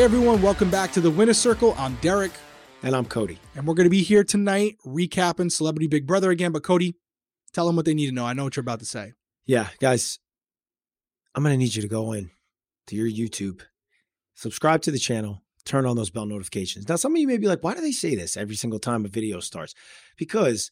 [0.00, 1.74] Hey everyone, welcome back to the Winner Circle.
[1.76, 2.32] I'm Derrick.
[2.82, 3.38] And I'm Cody.
[3.54, 6.52] And we're going to be here tonight recapping Celebrity Big Brother again.
[6.52, 6.96] But Cody,
[7.52, 8.24] tell them what they need to know.
[8.24, 9.12] I know what you're about to say.
[9.44, 10.18] Yeah, guys,
[11.34, 12.30] I'm going to need you to go in
[12.86, 13.60] to your YouTube,
[14.36, 16.88] subscribe to the channel, turn on those bell notifications.
[16.88, 19.04] Now, some of you may be like, why do they say this every single time
[19.04, 19.74] a video starts?
[20.16, 20.70] Because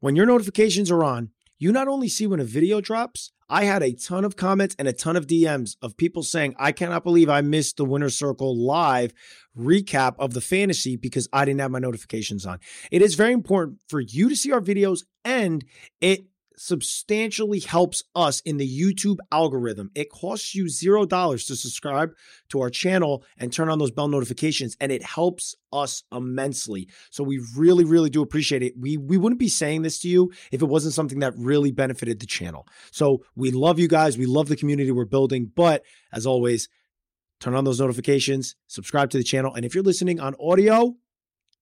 [0.00, 3.82] when your notifications are on, you not only see when a video drops, I had
[3.82, 7.28] a ton of comments and a ton of DMs of people saying, I cannot believe
[7.28, 9.14] I missed the Winner Circle live
[9.56, 12.58] recap of the fantasy because I didn't have my notifications on.
[12.90, 15.64] It is very important for you to see our videos and
[16.00, 19.90] it substantially helps us in the YouTube algorithm.
[19.94, 22.12] It costs you zero dollars to subscribe
[22.48, 26.88] to our channel and turn on those bell notifications, and it helps us immensely.
[27.10, 28.74] So we really, really do appreciate it.
[28.78, 32.20] We we wouldn't be saying this to you if it wasn't something that really benefited
[32.20, 32.66] the channel.
[32.90, 34.18] So we love you guys.
[34.18, 35.50] We love the community we're building.
[35.54, 36.68] But as always,
[37.40, 40.94] turn on those notifications, subscribe to the channel, and if you're listening on audio,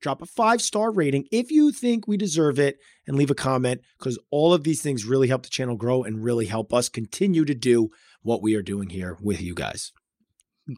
[0.04, 3.80] drop a five star rating if you think we deserve it, and leave a comment
[3.98, 7.44] because all of these things really help the channel grow and really help us continue
[7.44, 7.90] to do
[8.22, 9.92] what we are doing here with you guys.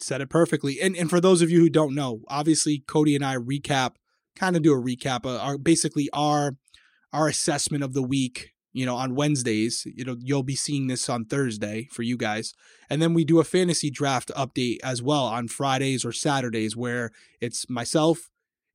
[0.01, 0.81] Said it perfectly.
[0.81, 3.95] And and for those of you who don't know, obviously Cody and I recap,
[4.37, 6.57] kind of do a recap, uh, our basically our
[7.13, 8.53] our assessment of the week.
[8.73, 12.53] You know, on Wednesdays, you know, you'll be seeing this on Thursday for you guys.
[12.91, 17.11] And then we do a fantasy draft update as well on Fridays or Saturdays where
[17.41, 18.29] it's myself,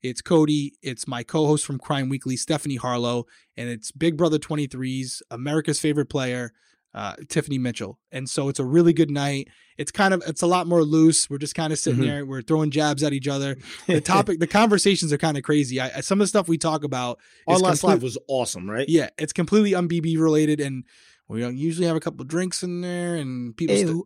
[0.03, 3.25] it's Cody, it's my co-host from Crime Weekly, Stephanie Harlowe,
[3.57, 6.51] and it's Big Brother 23's America's favorite player,
[6.93, 7.99] uh, Tiffany Mitchell.
[8.11, 9.47] And so it's a really good night.
[9.77, 11.29] It's kind of it's a lot more loose.
[11.29, 12.07] We're just kind of sitting Mhm.
[12.07, 12.25] there.
[12.25, 13.57] We're throwing jabs at each other.
[13.87, 15.79] The topic, the conversations are kind of crazy.
[15.79, 18.87] I, some of the stuff we talk about Our last complete- live was awesome, right?
[18.89, 20.83] yeah, it's completely unBB related, and
[21.29, 24.03] we usually have a couple drinks in there, and people Hey, st-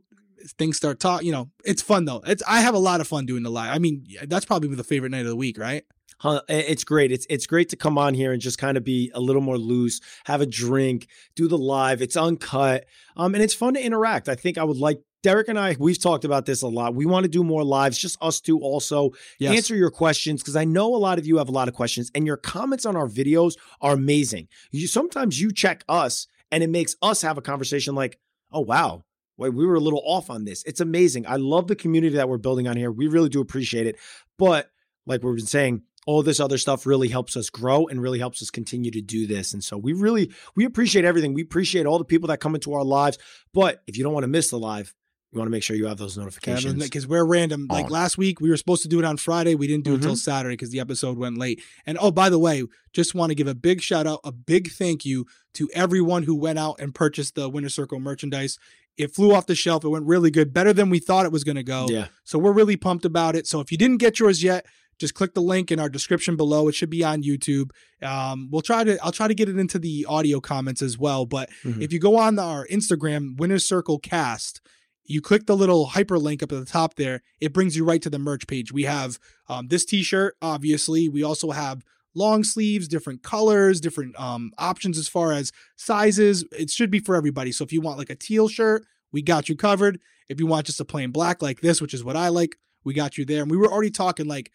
[0.58, 1.26] things start talking.
[1.28, 2.22] You know, it's fun though.
[2.26, 3.74] It's I have a lot of fun doing the live.
[3.76, 5.84] I mean, that's probably the favorite night of the week, right?
[6.20, 7.12] Huh, It's great.
[7.12, 9.58] It's it's great to come on here and just kind of be a little more
[9.58, 12.02] loose, have a drink, do the live.
[12.02, 12.86] It's uncut,
[13.18, 14.30] um, and it's fun to interact.
[14.30, 15.76] I think I would like Derrick and I.
[15.78, 16.96] We've talked about this a lot.
[16.96, 18.60] We want to do more lives, just us two.
[18.62, 19.58] Also, Yes.
[19.58, 22.12] answer your questions because I know a lot of you have a lot of questions,
[22.16, 24.48] and your comments on our videos are amazing.
[24.72, 28.20] You sometimes you check us, and it makes us have a conversation like,
[28.54, 29.04] "Oh wow."
[29.38, 30.64] Wait, we were a little off on this.
[30.66, 31.26] It's amazing.
[31.28, 32.92] I love the community that we're building on here.
[32.92, 33.98] We really do appreciate it.
[34.38, 34.70] But
[35.06, 38.42] like we've been saying, all this other stuff really helps us grow and really helps
[38.42, 39.54] us continue to do this.
[39.54, 41.34] And so we really we appreciate everything.
[41.34, 43.18] We appreciate all the people that come into our lives.
[43.54, 44.94] But if you don't want to miss the live,
[45.32, 46.82] you want to make sure you have those notifications.
[46.82, 47.68] Because we're random.
[47.70, 49.56] Like last week, we were supposed to do it on Friday.
[49.56, 50.16] We didn't do it until.
[50.16, 51.62] Saturday because the episode went late.
[51.86, 52.64] And oh, by the way,
[52.94, 55.26] just want to give a big shout out, a big thank you
[55.56, 58.58] to everyone who went out and purchased the Winner Circle merchandise.
[58.98, 59.84] It flew off the shelf.
[59.84, 61.88] It went really good, better than we thought it was going to go.
[61.90, 62.08] Yeah.
[62.24, 63.46] So we're really pumped about it.
[63.46, 64.66] So if you didn't get yours yet,
[64.98, 66.70] just click the link in our description below.
[66.70, 67.72] It should be on YouTube.
[68.02, 71.26] Um, we'll try to I'll try to get it into the audio comments as well.
[71.26, 71.82] But Mhm.
[71.82, 74.62] if you go on our Instagram, Winner Circle Cast,
[75.06, 77.22] you click the little hyperlink up at the top there.
[77.40, 78.72] It brings you right to the merch page.
[78.72, 81.08] We have um, this T-shirt, obviously.
[81.10, 81.84] We also have
[82.16, 86.46] long sleeves, different colors, different um, options as far as sizes.
[86.52, 87.52] It should be for everybody.
[87.52, 90.00] So if you want like a teal shirt, we got you covered.
[90.28, 92.94] If you want just a plain black like this, which is what I like, we
[92.94, 93.42] got you there.
[93.42, 94.52] And we were already talking like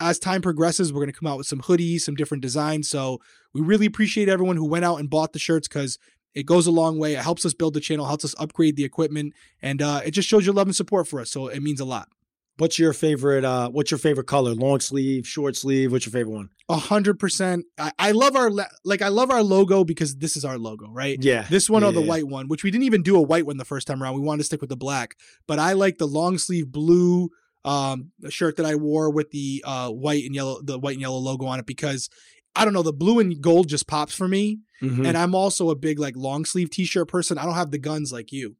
[0.00, 2.88] as time progresses, we're going to come out with some hoodies, some different designs.
[2.88, 3.20] So
[3.52, 5.98] we really appreciate everyone who went out and bought the shirts because
[6.34, 7.14] it goes a long way.
[7.14, 10.28] It helps us build the channel, helps us upgrade the equipment, and uh, it just
[10.28, 11.30] shows your love and support for us.
[11.30, 12.08] So it means a lot.
[12.56, 14.54] What's your favorite uh what's your favorite color?
[14.54, 16.50] Long sleeve, short sleeve, what's your favorite one?
[16.68, 17.66] A hundred percent.
[17.98, 18.48] I love our
[18.84, 21.18] like I love our logo because this is our logo, right?
[21.20, 21.46] Yeah.
[21.50, 22.08] This one or the yeah.
[22.08, 24.14] white one, which we didn't even do a white one the first time around.
[24.14, 25.16] We wanted to stick with the black,
[25.48, 27.30] but I like the long sleeve blue
[27.64, 31.18] um shirt that I wore with the uh white and yellow the white and yellow
[31.18, 32.08] logo on it because
[32.56, 35.06] I don't know the blue and gold just pops for me, Mhm.
[35.06, 37.38] and I'm also a big like long sleeve t-shirt person.
[37.38, 38.56] I don't have the guns like you,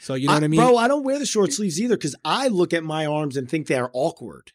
[0.00, 0.60] so you know what I mean.
[0.60, 3.48] Bro, I don't wear the short sleeves either because I look at my arms and
[3.48, 4.52] think they're awkward.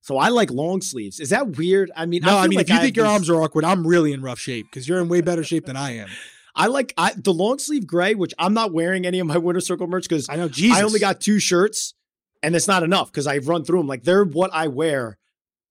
[0.00, 1.18] So I like long sleeves.
[1.18, 1.90] Is that weird?
[1.96, 3.40] I mean, no, I, feel mean like if you have think your these- arms are
[3.42, 6.08] awkward, I'm really in rough shape because you're in way better shape than I am.
[6.56, 9.60] I like I, the long sleeve gray, which I'm not wearing any of my winner
[9.60, 10.78] circle merch because I know Jesus.
[10.78, 11.94] I only got two shirts,
[12.42, 13.86] and it's not enough because I've run through them.
[13.88, 15.18] Like they're what I wear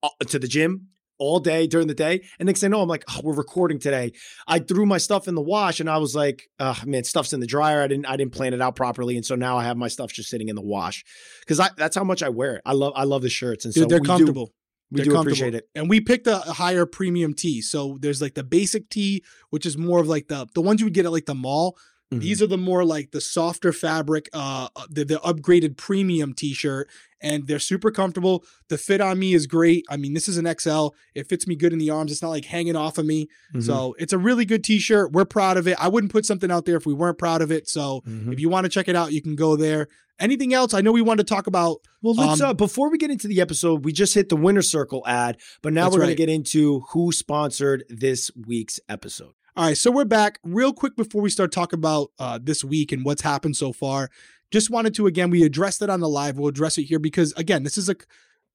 [0.02, 0.88] uh, to the gym
[1.18, 2.24] all day during the day.
[2.40, 4.12] And next thing I know, I'm like, oh, we're recording today.
[4.48, 7.40] I threw my stuff in the wash, and I was like, oh, man, stuff's in
[7.40, 7.82] the dryer.
[7.82, 10.12] I didn't I didn't plan it out properly, and so now I have my stuff
[10.12, 11.04] just sitting in the wash
[11.42, 12.62] because I that's how much I wear it.
[12.66, 14.48] I love I love the shirts, and Dude, so they're comfortable.
[14.48, 14.54] Do,
[14.92, 15.68] we They're do appreciate it.
[15.74, 17.62] And we picked a a higher premium tee.
[17.62, 20.86] So there's like the basic tee, which is more of like the the ones you
[20.86, 21.78] would get at like the mall.
[22.18, 22.22] Mhm.
[22.22, 26.90] These are the more like the softer fabric, uh, the, the upgraded premium t-shirt,
[27.22, 28.44] and they're super comfortable.
[28.70, 29.86] The fit on me is great.
[29.90, 30.90] I mean, this is an XL.
[31.16, 32.12] It fits me good in the arms.
[32.12, 33.28] It's not like hanging off of me.
[33.56, 33.64] Mhm.
[33.64, 35.12] So it's a really good t-shirt.
[35.14, 35.78] We're proud of it.
[35.80, 37.70] I wouldn't put something out there if we weren't proud of it.
[37.70, 38.34] So Mhm.
[38.34, 39.88] if you want to check it out, you can go there.
[40.20, 40.74] Anything else?
[40.76, 41.78] I know we wanted to talk about.
[42.04, 44.62] Well, let's Um, uh, before we get into the episode, we just hit the winner
[44.62, 49.34] circle ad, but now we're going to get into who sponsored this week's episode.
[49.56, 52.92] All right, so we're back real quick before we start talking about uh, this week
[52.92, 54.10] and what's happened so far.
[54.50, 56.38] Just wanted to again, we addressed it on the live.
[56.38, 57.96] We'll address it here because again, this is a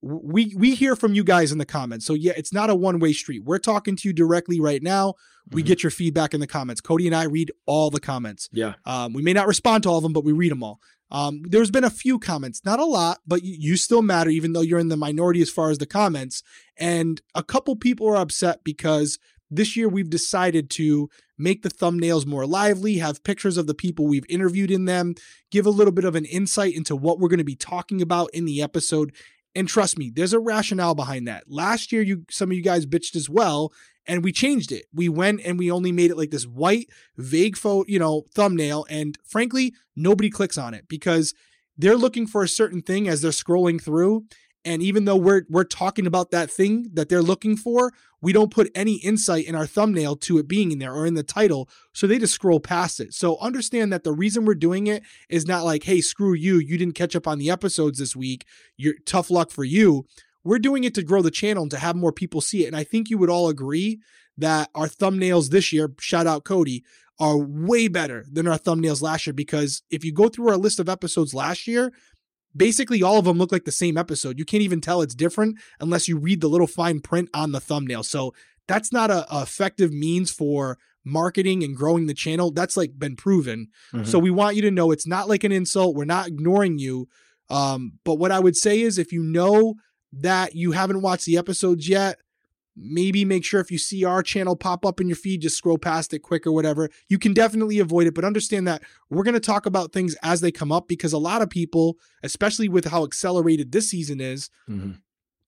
[0.01, 2.05] we we hear from you guys in the comments.
[2.07, 3.45] So yeah, it's not a one way street.
[3.45, 5.15] We're talking to you directly right now.
[5.51, 5.67] We Mhm.
[5.67, 6.81] get your feedback in the comments.
[6.81, 8.49] Cody and I read all the comments.
[8.53, 8.75] Yeah.
[8.85, 10.81] Um, we may not respond to all of them, but we read them all.
[11.11, 14.53] Um, there's been a few comments, not a lot, but you, you still matter, even
[14.53, 16.43] though you're in the minority as far as the comments.
[16.77, 19.19] And a couple people are upset because
[19.51, 24.07] this year we've decided to make the thumbnails more lively, have pictures of the people
[24.07, 25.15] we've interviewed in them,
[25.51, 28.31] give a little bit of an insight into what we're going to be talking about
[28.33, 29.15] in the episode.
[29.55, 31.45] And trust me, there's a rationale behind that.
[31.49, 33.73] Last year, you some of you guys bitched as well,
[34.07, 34.87] and we changed it.
[34.93, 38.87] We went and we only made it like this white, vague photo, you know, thumbnail.
[38.91, 41.35] And frankly, nobody clicks on it because
[41.77, 44.25] they're looking for a certain thing as they're scrolling through.
[44.69, 48.53] And even though we're we're talking about that thing that they're looking for, we don't
[48.53, 51.71] put any insight in our thumbnail to it being in there or in the title.
[51.95, 53.15] So they just scroll past it.
[53.15, 56.77] So understand that the reason we're doing it is not like, hey, screw you, you
[56.77, 58.45] didn't catch up on the episodes this week.
[58.77, 60.05] You're tough luck for you.
[60.45, 62.67] We're doing it to grow the channel and to have more people see it.
[62.67, 64.01] And I think you would all agree
[64.37, 66.85] that our thumbnails this year, shout out Cody,
[67.19, 70.79] are way better than our thumbnails last year because if you go through our list
[70.79, 71.91] of episodes last year,
[72.57, 74.39] basically all of them look like the same episode.
[74.39, 77.61] You can't even tell it's different unless you read the little fine print on the
[77.61, 78.03] thumbnail.
[78.03, 78.35] So
[78.67, 82.51] that's not a, a effective means for marketing and growing the channel.
[82.51, 83.69] That's like been proven.
[84.05, 85.97] So we want you to know it's not like an insult.
[85.97, 87.09] We're not ignoring you.
[87.49, 89.75] Um, but what I would say is if you know
[90.13, 92.19] that you haven't watched the episodes yet,
[92.81, 95.79] maybe make sure if you see our channel pop up in your feed, just scroll
[95.79, 96.89] past it quick or whatever.
[97.09, 100.41] You can definitely avoid it, but understand that we're going to talk about things as
[100.41, 104.51] they come up because a lot of people, especially with how accelerated this season is,
[104.69, 104.99] Mhm.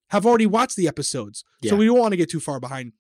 [0.09, 1.45] have already watched the episodes.
[1.63, 1.71] Yeah.
[1.71, 2.93] So we don't want to get too far behind.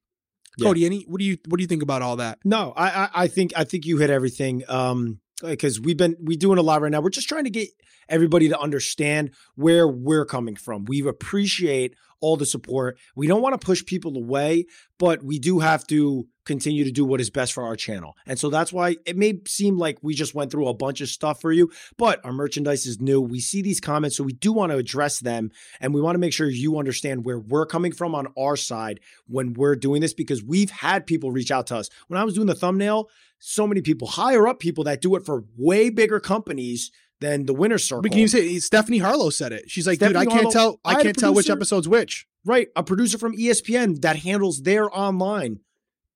[0.59, 0.67] Yeah.
[0.67, 2.39] Cody, any what do you what do you think about all that?
[2.45, 4.63] No, I, I I think I think you hit everything.
[4.69, 7.01] Um, because we've been we doing a lot right now.
[7.01, 7.69] We're just trying to get
[8.09, 10.85] everybody to understand where we're coming from.
[10.85, 12.99] We appreciate all the support.
[13.15, 14.67] We don't want to push people away,
[14.99, 18.17] but we do have to continue to do what is best for our channel.
[18.27, 21.09] And so that's why it may seem like we just went through a bunch of
[21.09, 23.21] stuff for you, but our merchandise is new.
[23.21, 25.51] We see these comments, so we do want to address them
[25.81, 29.01] and we want to make sure you understand where we're coming from on our side
[29.27, 31.89] when we're doing this because we've had people reach out to us.
[32.09, 33.09] When I was doing the thumbnail,
[33.41, 37.55] so many people, higher up people that do it for way bigger companies than the
[37.55, 38.03] winner circle.
[38.03, 39.71] We can even say Stephanie Harlowe said it.
[39.71, 42.27] She's like, dude, I Stephanie can't tell I I can't tell which episode's which.
[42.45, 42.69] Right.
[42.77, 45.61] A producer from ESPN that handles their online,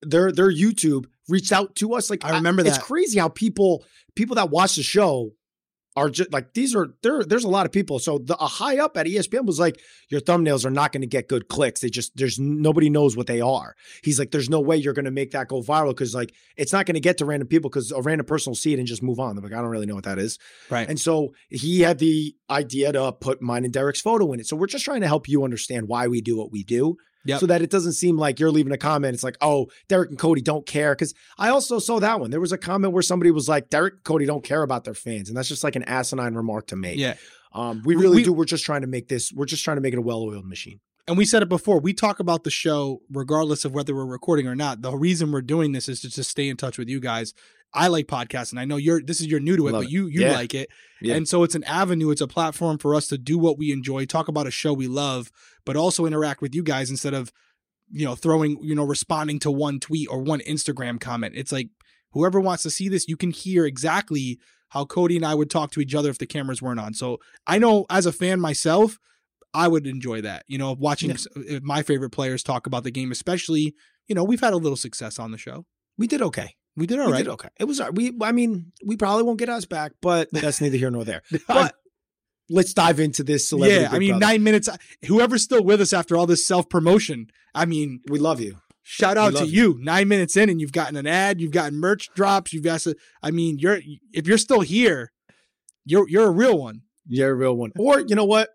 [0.03, 2.09] their their YouTube reached out to us.
[2.11, 2.85] Like I remember It's that.
[2.85, 3.85] crazy how people
[4.15, 5.32] people that watch the show
[5.96, 7.25] are just like these are there.
[7.25, 7.99] There's a lot of people.
[7.99, 11.07] So the a high up at ESPN was like, your thumbnails are not going to
[11.07, 11.80] get good clicks.
[11.80, 13.76] They just there's nobody knows what they are.
[14.02, 16.73] He's like, there's no way you're going to make that go viral because like it's
[16.73, 18.88] not going to get to random people because a random person will see it and
[18.88, 19.37] just move on.
[19.37, 20.38] They're like, I don't really know what that is.
[20.71, 20.88] Right.
[20.88, 24.47] And so he had the idea to put mine and Derrick's photo in it.
[24.47, 26.97] So we're just trying to help you understand why we do what we do.
[27.26, 27.40] Yep.
[27.40, 29.14] So that it doesn't seem like you're leaving a comment.
[29.14, 30.95] It's like, oh, Derrick and Cody don't care.
[30.95, 32.31] Cause I also saw that one.
[32.31, 34.95] There was a comment where somebody was like, Derrick and Cody don't care about their
[34.95, 35.28] fans.
[35.28, 36.99] And that's just like an asinine remark to make.
[36.99, 37.14] yeah.
[37.52, 38.33] Um, we really we- do.
[38.33, 40.47] We're just trying to make this, we're just trying to make it a well oiled
[40.47, 40.81] machine.
[41.07, 41.81] And we said it before.
[41.81, 44.81] We talk about the show regardless of whether we're recording or not.
[44.81, 47.35] The reason we're doing this is to just stay in touch with you guys.
[47.75, 49.90] I like podcasts, and I know you're this is you're new to it, Love but
[49.90, 50.33] you you Yeah.
[50.33, 50.71] like it.
[51.02, 51.16] Yeah.
[51.16, 54.04] And so it's an avenue, it's a platform for us to do what we enjoy,
[54.07, 55.31] talk about a show we love,
[55.66, 57.33] but also interact with you guys instead of
[57.90, 61.35] you know throwing, you know, responding to one tweet or one Instagram comment.
[61.37, 61.69] It's like
[62.12, 64.38] whoever wants to see this, you can hear exactly
[64.69, 66.95] how Cody and I would talk to each other if the cameras weren't on.
[66.95, 68.99] So I know as a fan myself,
[69.52, 70.45] I would enjoy that.
[70.49, 71.57] You know, watching Yeah.
[71.57, 73.75] uh, my favorite players talk about the game, especially,
[74.09, 75.66] you know, we've had a little success on the show.
[75.99, 76.54] We did okay.
[76.76, 77.25] We did all we right.
[77.25, 77.49] did okay.
[77.59, 80.90] It was, we, I mean, we probably won't get us back, but that's neither here
[80.90, 81.23] nor there.
[81.47, 81.76] But
[82.50, 83.83] let's dive into this celebrity.
[83.83, 84.26] yeah, I mean, Brother.
[84.26, 84.69] nine minutes.
[84.69, 84.76] Uh,
[85.07, 88.59] whoever's still with us after all this self promotion, I mean, we love you.
[88.83, 89.78] shout out to love you.
[89.81, 92.81] Nine minutes in, and you've gotten an ad, you've gotten merch drops, you've got.
[92.81, 93.81] To, I mean, you're
[94.12, 95.12] if you're still here,
[95.85, 96.83] you're you're a real one.
[97.07, 97.73] You're a real one.
[97.78, 98.50] Or you know what?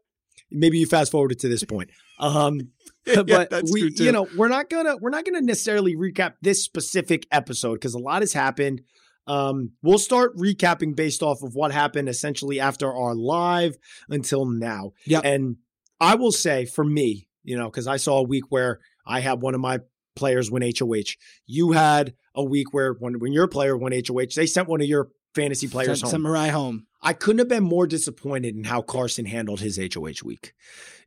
[0.51, 1.91] Maybe you fast forwarded to this point.
[2.19, 2.69] Um,
[3.15, 7.25] but that's we, you know, we're not gonna we're not gonna necessarily recap this specific
[7.31, 8.81] episode because a lot has happened.
[9.25, 13.77] Um, we'll start recapping based off of what happened essentially after our live
[14.09, 14.93] until now.
[15.05, 15.21] Yeah.
[15.23, 15.57] And
[15.99, 19.41] I will say for me, you know, because I saw a week where I had
[19.41, 19.79] one of my
[20.15, 21.15] players win HOH.
[21.45, 24.87] You had a week where when, when your player won HOH, they sent one of
[24.87, 26.11] your fantasy players Sent, home.
[26.11, 26.87] sent Mirai home.
[27.01, 30.53] I couldn't have been more disappointed in how Carson handled his HOH week.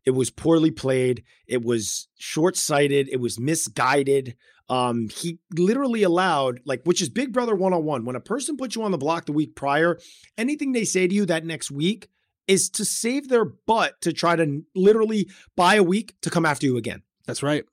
[0.04, 1.22] It was poorly played.
[1.46, 3.08] It was short sighted.
[3.10, 4.36] It was misguided.
[4.68, 8.04] Um, he literally allowed, like, which is Big Brother one on one.
[8.04, 9.98] When a person puts you on the block the week prior,
[10.38, 12.08] anything they say to you that next week
[12.48, 16.66] is to save their butt to try to literally buy a week to come after
[16.66, 17.02] you again.
[17.26, 17.64] That's right.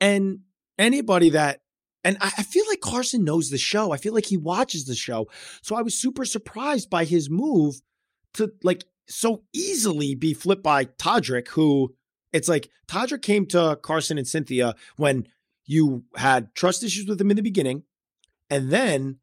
[0.00, 0.40] And
[0.78, 1.60] anybody that,
[2.06, 3.92] and I I feel like Carson knows the show.
[3.92, 5.26] I feel like he watches the show.
[5.62, 7.80] So I was super surprised by his move
[8.34, 11.94] to like so easily be flipped by Todrick, who
[12.32, 15.26] it's like Todrick came to Carson and Cynthia when
[15.64, 17.82] you had trust issues with him in the beginning.
[18.50, 19.18] And then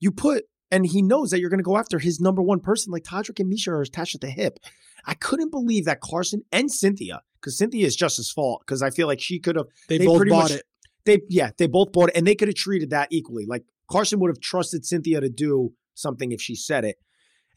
[0.00, 2.92] you put, and he knows that you're going to go after his number one person.
[2.92, 4.58] Like Todrick and Miesha are attached at the hip.
[5.06, 8.90] I couldn't believe that Carson and Cynthia, because Cynthia is just his fault, because I
[8.90, 10.62] feel like she could have They, They both bought much- it.
[11.10, 13.44] They yeah they both bought it and they could have treated that equally.
[13.44, 16.98] Like carson would have trusted cynthia to do something if she said it.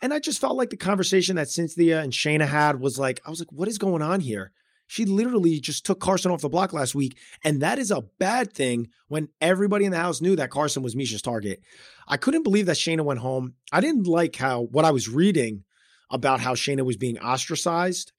[0.01, 3.29] And i just felt like the conversation that cynthia and shanna had was like i
[3.29, 4.51] was like what is going on here?
[4.87, 8.51] She literally just took carson off the block last week and that is a bad
[8.53, 11.61] thing when everybody in the house knew that carson was miesha's target.
[12.07, 13.53] I couldn't believe that shanna went home.
[13.71, 15.63] I didn't like how what i was reading
[16.09, 18.13] about how shanna was being ostracized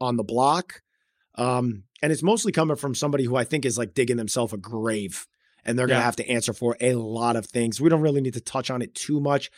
[0.00, 0.82] on the block.
[1.36, 4.56] Um, and it's mostly coming from somebody who I think is like digging themselves a
[4.58, 5.26] grave
[5.64, 7.80] and they're going to have to answer for a lot of things.
[7.80, 9.48] We don't really need to touch on it too much.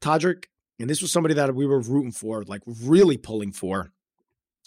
[0.00, 0.44] Todrick,
[0.78, 3.90] and this was somebody that we were rooting for, like really pulling for,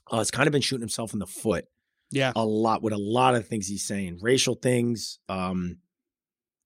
[0.09, 1.65] uh, has kind of been shooting himself in the foot
[2.09, 2.31] Yeah.
[2.35, 5.77] a lot with a lot of things he's saying, racial things, um,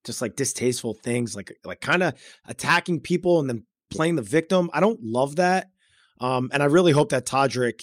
[0.06, 2.14] just like distasteful things, like like kind of
[2.48, 4.70] attacking people and then playing the victim.
[4.74, 5.68] I don't love that.
[6.22, 7.82] Um, and I really hope that Todrick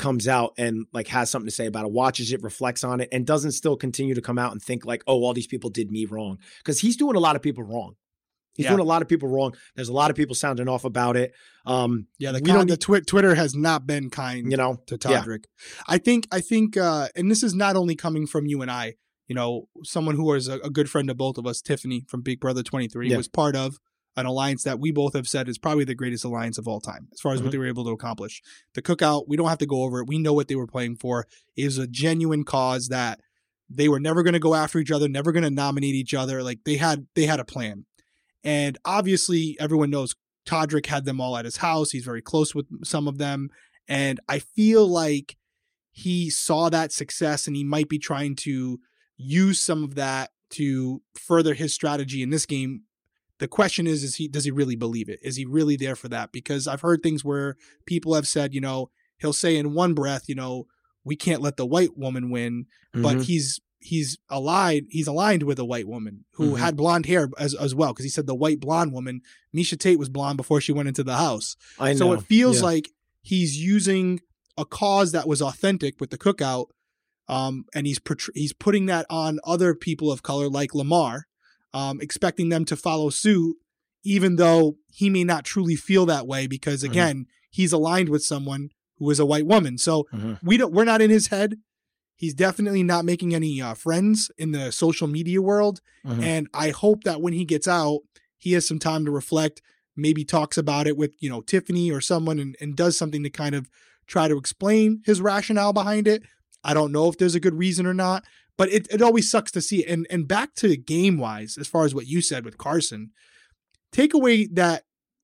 [0.00, 3.08] comes out and like has something to say about it, watches it, reflects on it,
[3.12, 5.90] and doesn't still continue to come out and think like, oh, all these people did
[5.90, 6.38] me wrong.
[6.58, 7.94] Because he's doing a lot of people wrong.
[8.54, 8.70] He's Yeah.
[8.70, 9.54] doing a lot of people wrong.
[9.76, 11.32] There's a lot of people sounding off about it.
[11.66, 12.32] Um, Yeah.
[12.32, 15.22] The, We con- the twi- Twitter has not been kind you know, to Yeah.
[15.22, 15.44] Todrick.
[15.86, 18.94] I think I think uh and this is not only coming from you and I,
[19.28, 22.22] you know, someone who is a, a good friend of both of us, Tiffany from
[22.22, 23.16] Big Brother 23 Yeah.
[23.18, 23.78] was part of
[24.16, 27.08] an alliance that we both have said is probably the greatest alliance of all time
[27.12, 27.44] as far as Mhm.
[27.44, 28.42] what they were able to accomplish.
[28.74, 30.08] The cookout, we don't have to go over it.
[30.08, 31.26] We know what they were playing for.
[31.56, 33.20] It was a genuine cause that
[33.68, 36.42] they were never going to go after each other, never going to nominate each other.
[36.42, 37.86] Like they had they had a plan.
[38.42, 40.14] And obviously everyone knows
[40.46, 41.90] Todrick had them all at his house.
[41.92, 43.48] He's very close with some of them.
[43.86, 45.36] And I feel like
[45.92, 48.80] he saw that success and he might be trying to
[49.16, 52.82] use some of that to further his strategy in this game.
[53.40, 55.18] The question is, is he does he really believe it?
[55.22, 56.30] Is he really there for that?
[56.32, 57.56] Because I've heard things where
[57.86, 60.66] people have said, you know, he'll say in one breath, you know,
[61.04, 63.24] we can't let the white woman win, but mhm.
[63.24, 66.58] he's he's allied he's aligned with a white woman who Mhm.
[66.58, 69.22] had blonde hair as as well because he said the white blonde woman
[69.56, 71.56] Miesha Tate was blonde before she went into the house.
[71.78, 71.98] I know.
[71.98, 72.64] So it feels Yeah.
[72.66, 72.90] like
[73.22, 74.20] he's using
[74.58, 76.66] a cause that was authentic with the cookout,
[77.28, 81.26] um, and he's portray- he's putting that on other people of color like Lamar,
[81.72, 83.56] um, expecting them to follow suit,
[84.04, 86.90] even though he may not truly feel that way because Mhm.
[86.90, 89.78] again he's aligned with someone who is a white woman.
[89.78, 90.38] So Mhm.
[90.42, 91.56] we don't we're not in his head.
[92.16, 95.80] He's definitely not making any uh, friends in the social media world.
[96.04, 96.22] Mhm.
[96.22, 98.00] And I hope that when he gets out,
[98.36, 99.62] he has some time to reflect,
[99.96, 103.30] maybe talks about it with, you know, Tiffany or someone and, and does something to
[103.30, 103.70] kind of
[104.06, 106.22] try to explain his rationale behind it.
[106.62, 108.24] I don't know if there's a good reason or not,
[108.60, 109.88] but it, it always sucks to see it.
[109.88, 113.10] And and back to game wise, as far as what you said with Carson,
[113.90, 114.82] take away that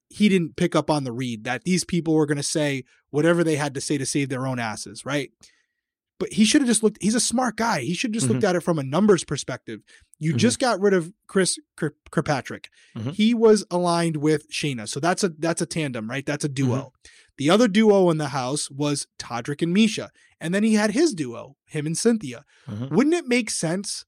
[0.09, 3.57] he didn't pick up on the read, that these people were gonna say whatever they
[3.57, 5.33] had to say to save their own asses, right?
[6.18, 7.02] But he should have just looked.
[7.02, 7.80] He's a smart guy.
[7.80, 9.80] He should have just looked at it from a numbers perspective.
[10.18, 10.38] You Mhm.
[10.38, 12.70] just got rid of Chris Kir- Kirkpatrick.
[12.96, 13.12] Mhm.
[13.14, 16.25] He was aligned with Shanna, so that's a that's a tandem, right?
[16.25, 16.92] That's a duo.
[17.37, 20.08] The other duo in the house was Todrick and Miesha,
[20.40, 22.46] and then he had his duo, him and Cynthia.
[22.66, 22.90] Mhm.
[22.92, 24.06] Wouldn't it make sense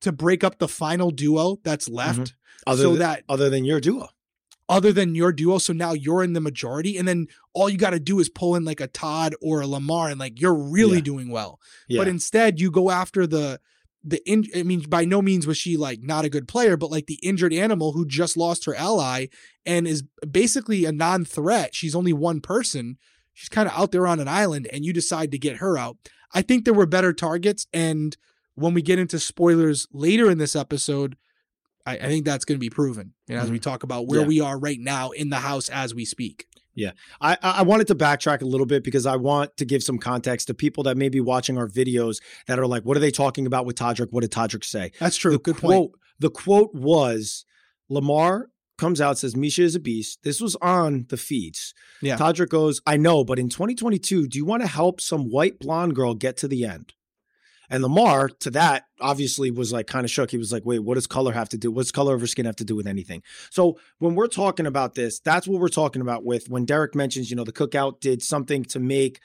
[0.00, 2.34] to break up the final duo that's left,
[2.66, 4.08] other so that other than your duo.
[4.70, 7.90] Other than your duo, so now you're in the majority, and then all you got
[7.90, 10.96] to do is pull in like a Todd or a Lamar, and like you're really
[10.98, 11.02] Yeah.
[11.02, 11.60] doing well.
[11.88, 12.00] Yeah.
[12.00, 13.60] But instead, you go after the
[14.02, 14.46] the in.
[14.56, 17.18] I mean, by no means was she like not a good player, but like the
[17.22, 19.26] injured animal who just lost her ally
[19.66, 21.74] and is basically a non-threat.
[21.74, 22.96] She's only one person.
[23.34, 25.96] She's kind of out there on an island, and you decide to get her out.
[26.32, 28.16] I think there were better targets, and
[28.54, 31.16] when we get into spoilers later in this episode,
[31.86, 34.20] I, I think that's going to be proven you know, as we talk about where
[34.20, 34.30] Mm-hmm.
[34.30, 34.38] Yeah.
[34.38, 36.46] we are right now in the house as we speak.
[37.20, 40.46] I, I wanted to backtrack a little bit because I want to give some context
[40.46, 43.44] to people that may be watching our videos that are like, what are they talking
[43.46, 44.08] about with Todrick?
[44.12, 44.92] What did Todrick say?
[44.98, 45.32] That's true.
[45.32, 45.90] The Good quote, point.
[46.20, 47.44] The quote was
[47.90, 50.20] Lamar comes out, says, Miesha is a beast.
[50.22, 51.74] This was on the feeds.
[52.00, 52.16] Yeah.
[52.16, 55.94] Todrick goes, I know, but in 2022, do you want to help some white blonde
[55.94, 56.94] girl get to the end?
[57.70, 60.32] And Lamar, to that, obviously was like kind of shook.
[60.32, 61.70] He was like, wait, what does color have to do?
[61.70, 63.22] What's color of her skin have to do with anything?
[63.50, 67.30] So when we're talking about this, that's what we're talking about with when Derrick mentions,
[67.30, 69.20] you know, the cookout did something to make,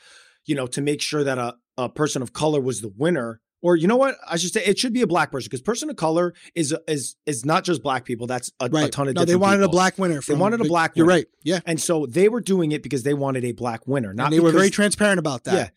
[0.46, 3.42] you know, to make sure that a, a person of color was the winner.
[3.62, 4.16] Or you know what?
[4.30, 7.16] I should say it should be a black person because person of color is is
[7.25, 8.28] is not just black people.
[8.28, 10.22] That's a, a ton of no, they wanted a black winner.
[10.22, 11.18] From, wanted a black You're winner.
[11.18, 11.25] right.
[11.42, 11.62] Yeah.
[11.66, 14.14] And so they were doing it because they wanted a black winner.
[14.14, 15.54] Not and they were very transparent about that.
[15.56, 15.70] Yeah.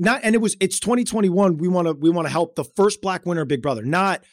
[0.00, 1.58] Not and it was it's 2021.
[1.58, 3.82] We want to we want to help the first black winner Big Brother.
[3.82, 4.24] Not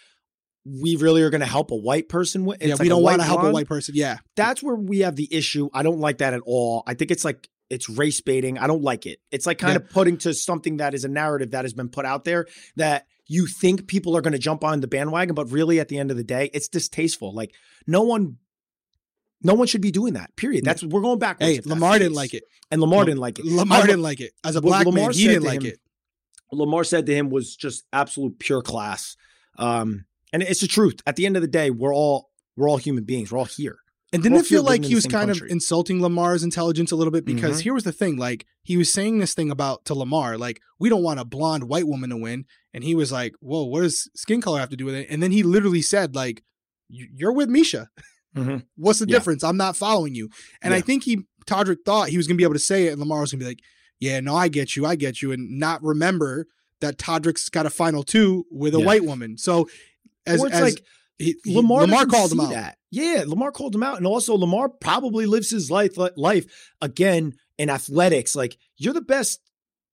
[0.65, 2.57] we really are going to help a white person win.
[2.59, 3.93] Yeah, It's we don't want to help a white person.
[3.95, 4.17] Yeah.
[4.36, 5.69] That's where we have the issue.
[5.74, 6.83] I don't like that at all.
[6.86, 8.57] I think it's like it's race baiting.
[8.57, 9.19] I don't like it.
[9.31, 9.86] It's like kind Yeah.
[9.86, 13.05] of putting to something that is a narrative that has been put out there that
[13.27, 16.12] you think people are going to jump on the bandwagon, but really at the end
[16.12, 17.33] of the day, it's distasteful.
[17.33, 17.53] Like
[17.86, 18.38] no one,
[19.41, 20.36] no one should be doing that.
[20.36, 20.63] Period.
[20.65, 21.38] That's we're going back.
[21.41, 22.44] Hey, Lamar didn't like it.
[22.72, 23.46] and Lamar didn't like it.
[23.46, 24.32] Lamar didn't like it.
[24.44, 25.79] As a black Lamar man, he didn't like him- it.
[26.51, 29.15] Lamar said to him was just absolute pure class.
[29.58, 31.01] Um, and it's the truth.
[31.06, 33.32] At the end of the day, we're all we're all human beings.
[33.32, 33.77] We're all here.
[34.13, 37.12] And didn't We're it feel like he was kind of insulting Lamar's intelligence a little
[37.12, 37.25] bit?
[37.25, 37.63] Because Mhm.
[37.63, 40.88] here was the thing: like he was saying this thing about to Lamar, like we
[40.89, 44.10] don't want a blonde white woman to win, and he was like, "Whoa, what does
[44.15, 46.44] skin color have to do with it?" And then he literally said, "Like
[46.89, 47.88] you're with Miesha.
[48.38, 48.63] Mhm.
[48.75, 49.15] What's the Yeah.
[49.17, 49.44] difference?
[49.44, 50.29] I'm not following you."
[50.62, 53.00] And I think he Todrick thought he was gonna be able to say it, and
[53.00, 53.62] Lamar was gonna be like,
[54.00, 56.48] "Yeah, no, I get you, I get you," and not remember
[56.81, 58.85] that Todrick's got a final two with a Yeah.
[58.85, 59.38] white woman.
[59.38, 59.68] So
[60.25, 60.83] as, it's as like
[61.18, 62.51] he, he- Lamar, Lamar called him out.
[62.51, 62.77] That.
[62.92, 66.46] Yeah, Lamar called him out, and also Lamar probably lives his life life
[66.81, 68.35] again in athletics.
[68.35, 69.40] Like you're the best,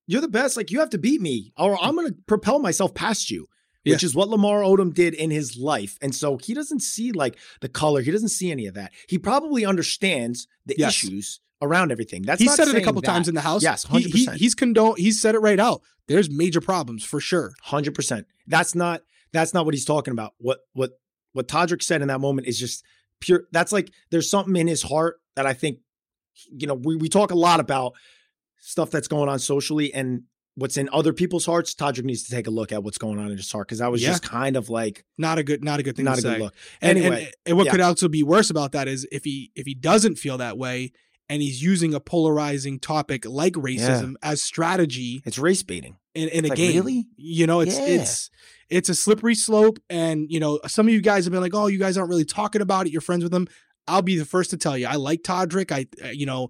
[0.06, 0.56] you're the best.
[0.56, 3.46] Like you have to beat me, or I'm going to propel myself past you.
[3.92, 5.98] Which is what Lamar Odom did in his life.
[6.00, 8.00] And so he doesn't see like the color.
[8.00, 8.92] He doesn't see any of that.
[9.08, 11.04] He probably understands the Yes.
[11.04, 12.22] issues around everything.
[12.22, 13.06] That's he said it a couple that.
[13.06, 13.62] times in the house.
[13.62, 14.94] Yes, He- he, he's condone.
[14.96, 15.82] He said it right out.
[16.08, 17.52] There's major problems for sure.
[17.62, 18.26] Hundred percent.
[18.46, 20.34] That's not that's not what he's talking about.
[20.38, 20.92] What what
[21.32, 22.84] what Todrick said in that moment is just
[23.20, 23.44] pure.
[23.52, 25.78] That's like there's something in his heart that I think,
[26.50, 27.94] you know, we we talk a lot about
[28.60, 30.22] stuff that's going on socially and
[30.56, 31.74] what's in other people's hearts.
[31.74, 33.90] Todrick needs to take a look at what's going on in his heart because that
[33.90, 34.10] was Yeah.
[34.10, 35.64] just kind of like Not a good.
[35.64, 36.04] Not a good thing.
[36.04, 36.42] not to a good say.
[36.42, 36.54] look.
[36.80, 37.72] And, and- Anyway, and, what yeah.
[37.72, 40.92] could also be worse about that is if he if he doesn't feel that way
[41.28, 45.96] and he's using a polarizing topic like racism as strategy it's race baiting.
[46.14, 46.74] in, in a Like, game.
[46.76, 47.06] really?
[47.16, 47.86] You know, it's Yeah.
[47.86, 48.30] it's
[48.70, 49.78] it's a slippery slope.
[49.90, 52.24] And you know, some of you guys have been like, "Oh, you guys aren't really
[52.24, 52.92] talking about it.
[52.92, 53.48] You're friends with him."
[53.86, 55.70] I'll be the first to tell you, I like Todrick.
[55.70, 56.48] I uh, you know,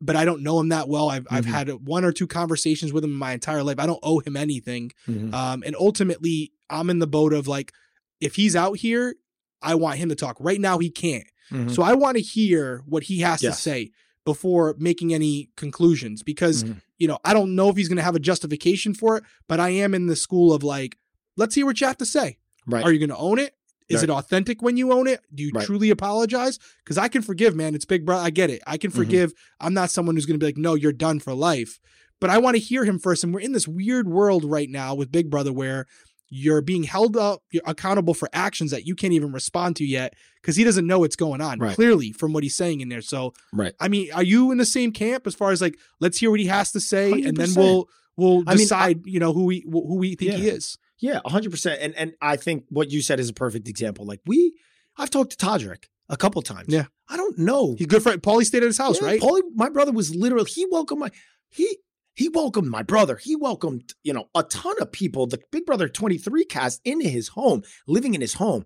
[0.00, 1.08] but I don't know him that well.
[1.10, 1.48] I've I've Mhm.
[1.50, 3.78] had one or two conversations with him in my entire life.
[3.78, 4.92] I don't owe him anything.
[5.08, 5.32] Mhm.
[5.34, 7.72] Um, and ultimately, I'm in the boat of like,
[8.20, 9.14] if he's out here,
[9.62, 10.36] I want him to talk.
[10.40, 11.26] Right now, he can't.
[11.52, 11.74] Mhm.
[11.74, 13.56] So I want to hear what he has Yes.
[13.56, 13.90] to say
[14.24, 16.80] before making any conclusions because, Mhm.
[16.98, 19.58] you know, I don't know if he's going to have a justification for it, but
[19.60, 20.96] I am in the school of like,
[21.36, 22.38] let's hear what you have to say.
[22.66, 22.84] Right.
[22.84, 23.54] Are you going to own it?
[23.90, 24.04] Is Right.
[24.04, 25.20] it authentic when you own it?
[25.34, 25.66] Do you Right.
[25.66, 26.58] truly apologize?
[26.84, 27.74] Because I can forgive, man.
[27.74, 28.24] It's big, Brother.
[28.24, 28.62] I get it.
[28.66, 28.94] I can Mhm.
[28.96, 29.32] forgive.
[29.60, 31.78] I'm not someone who's going to be like, no, you're done for life.
[32.20, 33.24] But I want to hear him first.
[33.24, 35.86] And we're in this weird world right now with Big Brother where
[36.32, 40.14] you're being held up, you're accountable for actions that you can't even respond to yet
[40.40, 41.74] because he doesn't know what's going on Right.
[41.74, 43.02] clearly from what he's saying in there.
[43.02, 43.72] So, right.
[43.80, 46.38] I mean, are you in the same camp as far as like, let's hear what
[46.38, 49.44] he has to say and then we'll we'll I mean, I- decide, you know, who
[49.44, 50.76] we who we think he is.
[51.00, 51.80] Yeah, hundred percent.
[51.80, 54.04] And and I think what you said is a perfect example.
[54.06, 54.54] Like we,
[54.96, 56.68] I've talked to Todrick a couple times.
[56.68, 56.86] Yeah.
[57.08, 57.74] I don't know.
[57.76, 58.22] He's good friend.
[58.22, 59.20] Paulie stayed at his house, Yeah, right?
[59.20, 61.10] Paulie, my brother was literally he welcomed my
[61.48, 61.78] he
[62.14, 63.16] he welcomed my brother.
[63.16, 65.26] He welcomed you know a ton of people.
[65.26, 68.64] The Big Brother twenty three cast into his home, living in his home.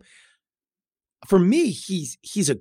[1.27, 2.59] For me, he's he's a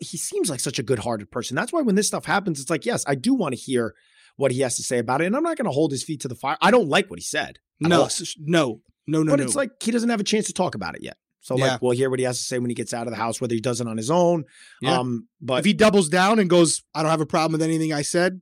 [0.00, 1.54] he seems like such a good hearted person.
[1.56, 3.94] That's why when this stuff happens, it's like yes, I do want to hear
[4.36, 6.20] what he has to say about it, and I'm not going to hold his feet
[6.22, 6.56] to the fire.
[6.60, 7.58] I don't like what he said.
[7.80, 9.44] no, no, no, no, but no.
[9.44, 11.16] it's like he doesn't have a chance to talk about it yet.
[11.40, 11.72] So Yeah.
[11.72, 13.38] like we'll hear what he has to say when he gets out of the house,
[13.40, 14.44] whether he does it on his own.
[14.80, 14.98] Yeah.
[14.98, 17.92] Um, but if he doubles down and goes, I don't have a problem with anything
[17.92, 18.40] I said,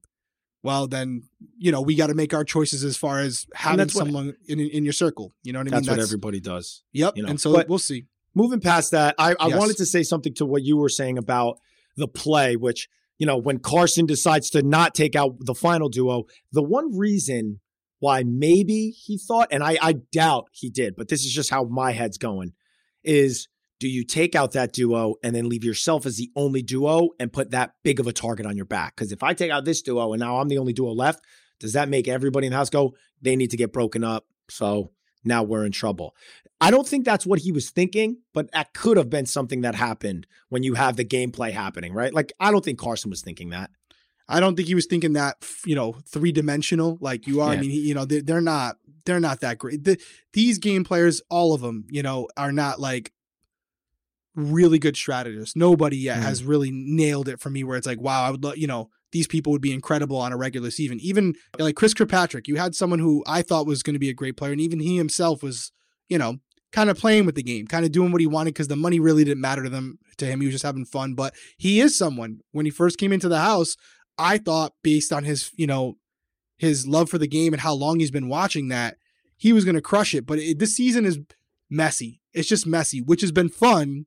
[0.63, 1.25] well, then
[1.59, 4.35] you know we got to make our choices as far as having that's what- someone
[4.47, 5.35] in in your circle.
[5.43, 5.73] You know what I mean?
[5.73, 5.97] that's mean?
[5.99, 6.85] what everybody does.
[6.93, 7.17] Yep.
[7.17, 8.05] you know, and so but- we'll see.
[8.35, 9.59] Moving past that, I, I Yes.
[9.59, 11.59] wanted to say something to what you were saying about
[11.99, 12.89] the play, which
[13.23, 17.61] you know when Carson decides to not take out the final duo, the one reason
[18.01, 21.63] why maybe he thought, and I, I doubt he did, but this is just how
[21.63, 22.55] my head's going,
[23.05, 23.47] is
[23.83, 27.33] Do you take out that duo and then leave yourself as the only duo and
[27.33, 28.95] put that big of a target on your back?
[28.95, 31.21] Because if I take out this duo and now I'm the only duo left,
[31.59, 34.25] does that make everybody in the house go, they need to get broken up?
[34.49, 34.93] So
[35.25, 36.15] now we're in trouble.
[36.63, 39.75] I don't think that's what he was thinking, but that could have been something that
[39.75, 42.15] happened when you have the gameplay happening, right?
[42.15, 43.71] Like, I don't think Carson was thinking that.
[44.29, 47.53] I don't think he was thinking that you know three dimensional like you are.
[47.53, 47.59] Yeah.
[47.59, 49.83] I mean, he, you know, they're, they're not they're not that great.
[49.85, 49.99] The,
[50.33, 53.13] these game players, all of them, you know, are not like
[54.35, 55.57] really good strategists.
[55.57, 56.23] Nobody yet Mhm.
[56.23, 57.65] has really nailed it for me.
[57.65, 60.33] Where it's like, wow, I would love, you know, these people would be incredible on
[60.33, 60.99] a regular season.
[61.01, 64.15] Even like Chris Kirkpatrick, you had someone who I thought was going to be a
[64.15, 65.73] great player, and even he himself was,
[66.09, 66.39] you know,
[66.73, 68.99] kind of playing with the game, kind of doing what he wanted because the money
[68.99, 70.41] really didn't matter to them to him.
[70.41, 71.15] He was just having fun.
[71.15, 73.77] But he is someone when he first came into the house.
[74.19, 75.97] I thought based on his, you know,
[76.57, 78.97] his love for the game and how long he's been watching that,
[79.37, 80.27] he was going to crush it.
[80.27, 81.19] But it, this season is
[81.69, 82.21] messy.
[82.33, 84.07] It's just messy, which has been fun,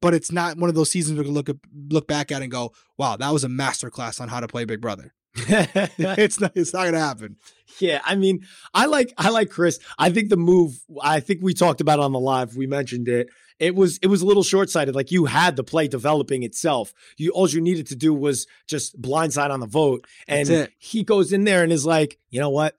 [0.00, 1.48] but it's not one of those seasons we can look
[1.90, 4.80] look back at and go, "Wow, that was a masterclass on how to play Big
[4.80, 6.52] Brother." it's not.
[6.54, 7.36] It's not going to happen.
[7.80, 9.80] Yeah, I mean, I like I like Chris.
[9.98, 10.78] I think the move.
[11.02, 12.56] I think we talked about it on the live.
[12.56, 13.28] We mentioned it.
[13.58, 14.94] It was it was a little short sighted.
[14.94, 16.92] Like you had the play developing itself.
[17.16, 21.32] You all you needed to do was just blindside on the vote, and he goes
[21.32, 22.76] in there and is like, you know what?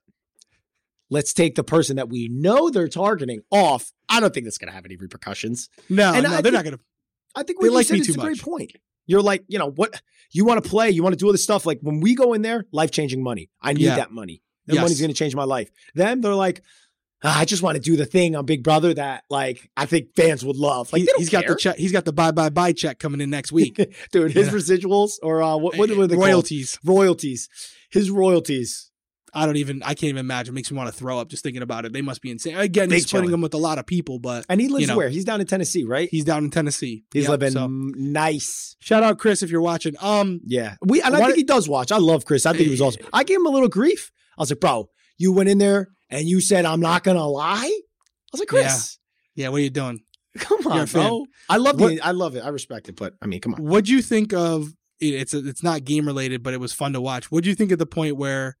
[1.08, 3.92] Let's take the person that we know they're targeting off.
[4.08, 5.68] I don't think that's going to have any repercussions.
[5.88, 6.80] No, And no, I they're think- not going to.
[7.36, 8.72] I think what you like said me is too a great point.
[9.06, 10.00] You're like, you know, what
[10.32, 11.64] you want to play, you want to do all this stuff.
[11.66, 13.50] Like when we go in there, life changing money.
[13.60, 13.96] I need Yeah.
[13.96, 14.42] that money.
[14.66, 14.82] That Yes.
[14.82, 15.70] money's going to change my life.
[15.94, 16.60] Them, they're like,
[17.22, 20.08] "Ah, I just want to do the thing on Big Brother that like I think
[20.16, 20.92] fans would love.
[20.92, 21.76] Like He, has got the check.
[21.76, 23.76] He's got the Bye Bye Bye check coming in next week.
[24.12, 24.32] dude.
[24.32, 24.52] His Yeah.
[24.52, 26.26] residuals or uh, what what are they called?
[26.26, 26.78] royalties.
[26.84, 27.48] Royalties.
[27.90, 28.90] His royalties.
[29.36, 29.82] I don't even.
[29.82, 30.52] I can't even imagine.
[30.52, 31.92] It makes me want to throw up just thinking about it.
[31.92, 32.56] They must be insane.
[32.56, 33.30] Again, They he's chilling.
[33.30, 34.96] them with a lot of people, but And he lives You know.
[34.96, 35.08] where?
[35.10, 36.08] He's down in Tennessee, right?
[36.10, 37.04] he's down in Tennessee.
[37.12, 38.76] He's Yep, living so- nice.
[38.80, 39.94] Shout out Chris if you're watching.
[40.00, 40.76] Um, Yeah.
[40.82, 41.92] We and I What- think he does watch.
[41.92, 42.46] I love Chris.
[42.46, 43.02] I think he was awesome.
[43.12, 44.10] I gave him a little grief.
[44.38, 47.56] I was like, bro, you went in there and you said I'm not gonna lie.
[47.64, 47.80] I
[48.32, 48.98] was like, Chris,
[49.34, 50.00] yeah, what are you doing?
[50.38, 51.24] come on, a bro.
[51.48, 52.40] I love What- the I love it.
[52.40, 53.62] I respect it, but I mean, come on.
[53.62, 54.72] What'd you think of?
[55.00, 57.30] it- It's it's not game related, but it was fun to watch.
[57.30, 58.56] What'd you think of the point where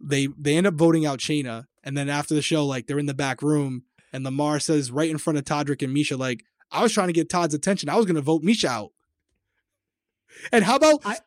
[0.00, 3.06] they they end up voting out Shanna, and then after the show, like they're in
[3.06, 3.82] the back room,
[4.12, 7.12] and Lamar says right in front of Todrick and Miesha, like I was trying to
[7.12, 7.88] get Todd's attention.
[7.88, 8.92] I was going to vote Miesha out.
[10.52, 11.18] And how about I-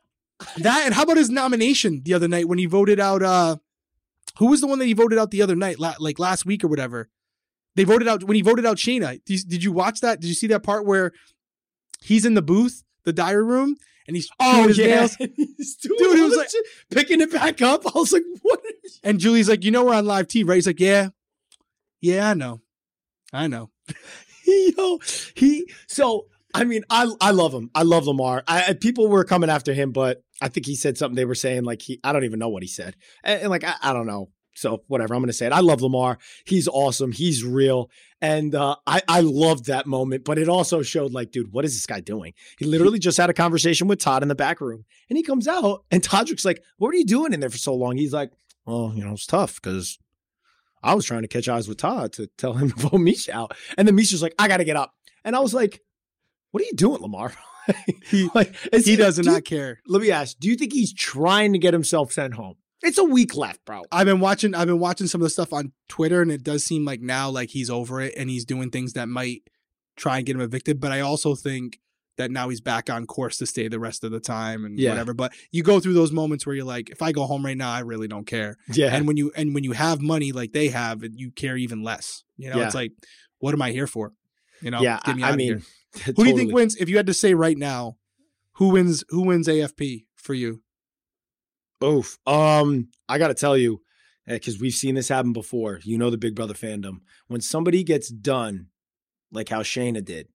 [0.58, 0.86] that?
[0.86, 3.22] And how about his nomination the other night when he voted out?
[3.24, 3.58] uh
[4.40, 6.64] Who was the one that he voted out the other night, la- like last week
[6.64, 7.10] or whatever?
[7.76, 9.18] They voted out when he voted out Shanna.
[9.26, 10.20] Did you watch that?
[10.20, 11.12] Did you see that part where
[12.02, 15.16] he's in the booth, the diary room, and he's oh his nails?
[15.36, 17.86] He's doing Dude, he was like- shit, picking it back up.
[17.96, 18.60] I was like, what?
[18.84, 20.56] Is And Julie's like, you know we're on live TV, right?
[20.56, 21.10] He's like, yeah,
[22.02, 22.62] yeah, I know,
[23.34, 23.70] I know.
[24.44, 25.00] he, yo,
[25.36, 27.70] he so I mean, I I love him.
[27.74, 28.44] I love Lamar.
[28.48, 31.36] I, I- people were coming after him, but I think he said something they were
[31.36, 32.96] saying like he I don't even know what he said.
[33.24, 34.30] And, and, like I, I don't know.
[34.62, 35.52] So whatever, I'm gonna say it.
[35.54, 36.20] I love Lamar.
[36.46, 37.12] He's awesome.
[37.12, 37.90] He's real.
[38.22, 41.74] And uh, I, I loved that moment, but it also showed like, dude, what is
[41.74, 42.34] this guy doing?
[42.60, 44.86] He literally just had a conversation with Todd in the back room.
[45.10, 47.74] And he comes out and Todrick's like, What were you doing in there for so
[47.74, 47.98] long?
[47.98, 48.32] He's like,
[48.66, 49.98] Well, you know, it's tough because
[50.84, 53.56] I was trying to catch eyes with Todd to tell him to vote Miesha out.
[53.78, 54.94] And then Miesha's like, I gotta get up.
[55.24, 55.82] And I was like,
[56.52, 57.34] What are you doing, Lamar?
[58.06, 59.80] He like, he does do not care.
[59.88, 62.56] let me ask, do you think he's trying to get himself sent home?
[62.84, 63.84] It's a week left, bro.
[63.92, 64.56] I've been watching.
[64.56, 67.30] I've been watching some of the stuff on Twitter, and it does seem like now
[67.30, 69.44] like he's over it, and he's doing things that might
[69.96, 70.80] try and get him evicted.
[70.80, 71.80] But I also think
[72.18, 74.90] that now he's back on course to stay the rest of the time and Yeah.
[74.90, 75.14] whatever.
[75.14, 77.72] But you go through those moments where you're like, if I go home right now,
[77.72, 78.58] I really don't care.
[78.74, 78.94] Yeah.
[78.96, 82.24] And when you and when you have money like they have, you care even less.
[82.38, 82.66] You know, Yeah.
[82.66, 82.92] it's like,
[83.40, 84.14] what am I here for?
[84.62, 85.62] You know, yeah, get me I, I mean, here.
[86.16, 86.76] who do you think wins?
[86.76, 87.98] If you had to say right now,
[88.54, 89.04] who wins?
[89.10, 90.62] Who wins AFP for you?
[91.84, 92.18] Oof.
[92.28, 93.82] Um, I got to tell you,
[94.28, 95.80] because we've seen this happen before.
[95.84, 97.00] You know the Big Brother fandom.
[97.28, 98.68] When somebody gets done,
[99.32, 100.28] like how Shanna did,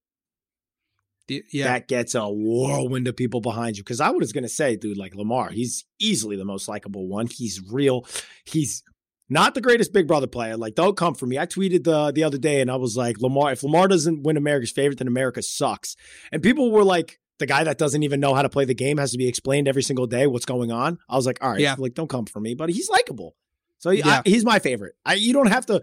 [1.28, 3.82] D- Yeah, that gets a whirlwind of people behind you.
[3.82, 7.26] Because I was going to say, dude, like Lamar, he's easily the most likable one.
[7.26, 8.06] He's real.
[8.44, 8.82] He's
[9.28, 10.56] not the greatest Big Brother player.
[10.56, 11.38] Like, don't come for me.
[11.38, 14.36] I tweeted the the other day, and I was like, Lamar, if Lamar doesn't win
[14.36, 15.96] America's favorite, then America sucks.
[16.32, 17.20] And people were like.
[17.38, 19.68] The guy that doesn't even know how to play the game has to be explained
[19.68, 20.98] every single day what's going on.
[21.08, 21.74] I was like, all right, Yeah.
[21.78, 23.36] like don't come for me, but he's likable.
[23.78, 24.22] So he- Yeah.
[24.24, 24.94] I- he's my favorite.
[25.04, 25.82] I, you don't have to.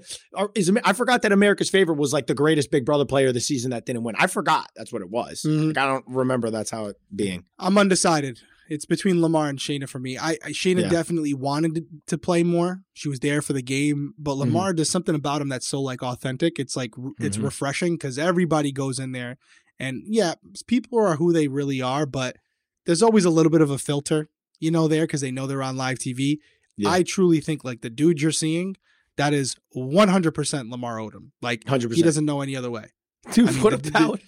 [0.55, 3.39] Is I forgot that America's favorite was like the greatest Big Brother player of the
[3.39, 4.15] season that didn't win.
[4.17, 5.43] I forgot that's what it was.
[5.47, 5.67] Mhm.
[5.67, 7.45] Like I don't remember that's how it being.
[7.59, 8.39] I'm undecided.
[8.69, 10.17] it's between Lamar and Shanna for me.
[10.17, 10.89] I, I Shanna Yeah.
[10.89, 12.79] definitely wanted to, to play more.
[12.93, 16.01] She was there for the game, but Lamar does something about him that's so like
[16.01, 16.57] authentic.
[16.57, 17.43] It's like it's Mhm.
[17.43, 19.37] refreshing because everybody goes in there,
[19.79, 20.35] and yeah,
[20.67, 22.37] people are who they really are, but
[22.85, 25.63] there's always a little bit of a filter, you know, there because they know they're
[25.63, 26.37] on live TV.
[26.77, 26.89] Yeah.
[26.89, 28.75] I truly think like the dude you're seeing,
[29.17, 31.31] that is 100% Lamar Odom.
[31.41, 31.93] Like 100%.
[31.93, 32.87] he doesn't know any other way.
[33.31, 34.19] Dude, I mean, what about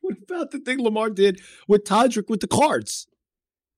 [0.00, 3.06] what about the thing Lamar did with Todrick with the cards?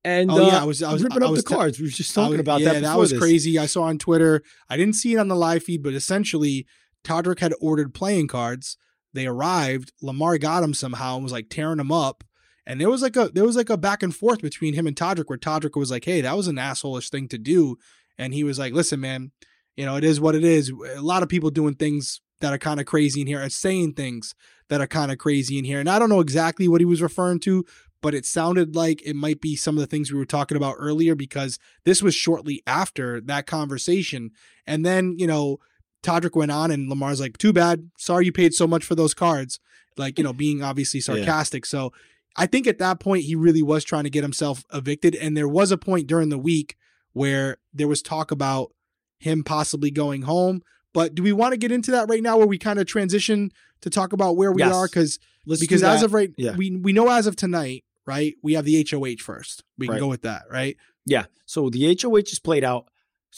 [0.04, 1.78] And Oh, yeah, uh, I was- I was- ripping I up was the cards.
[1.78, 2.82] We were just talking was- about yeah, that.
[2.82, 3.18] that was this.
[3.18, 3.58] crazy.
[3.58, 4.42] I saw on Twitter.
[4.68, 6.66] I didn't see it on the live feed, but essentially,
[7.04, 8.76] Todrick had ordered playing cards.
[9.16, 9.92] They arrived.
[10.02, 12.22] Lamar got him somehow and was like tearing him up.
[12.66, 14.96] And there was like a there was like a back and forth between him and
[14.96, 17.78] Todrick, where Todrick was like, "Hey, that was an assholeish thing to do,"
[18.18, 19.30] and he was like, "Listen, man,
[19.76, 20.72] you know it is what it is.
[20.96, 23.94] A lot of people doing things that are kind of crazy in here, and saying
[23.94, 24.34] things
[24.68, 27.00] that are kind of crazy in here." And I don't know exactly what he was
[27.00, 27.64] referring to,
[28.02, 30.76] but it sounded like it might be some of the things we were talking about
[30.78, 34.32] earlier because this was shortly after that conversation.
[34.66, 35.58] And then, you know,
[36.06, 37.90] Todrick went on and Lamar's like, too bad.
[37.98, 39.58] Sorry you paid so much for those cards.
[39.96, 41.66] Like, you know, being obviously sarcastic.
[41.66, 41.92] So
[42.36, 45.14] I think at that point, he really was trying to get himself evicted.
[45.14, 46.76] And there was a point during the week
[47.12, 48.72] where there was talk about
[49.18, 50.62] him possibly going home.
[50.92, 53.50] But do we want to get into that right now where we kind of transition
[53.80, 54.74] to talk about where we Yes.
[54.74, 54.86] are?
[54.86, 56.56] Because because as of right Yeah.
[56.56, 60.08] we we know as of tonight right we have the HOH first we can go
[60.08, 61.26] with that right Yeah.
[61.46, 62.88] So the HOH is played out.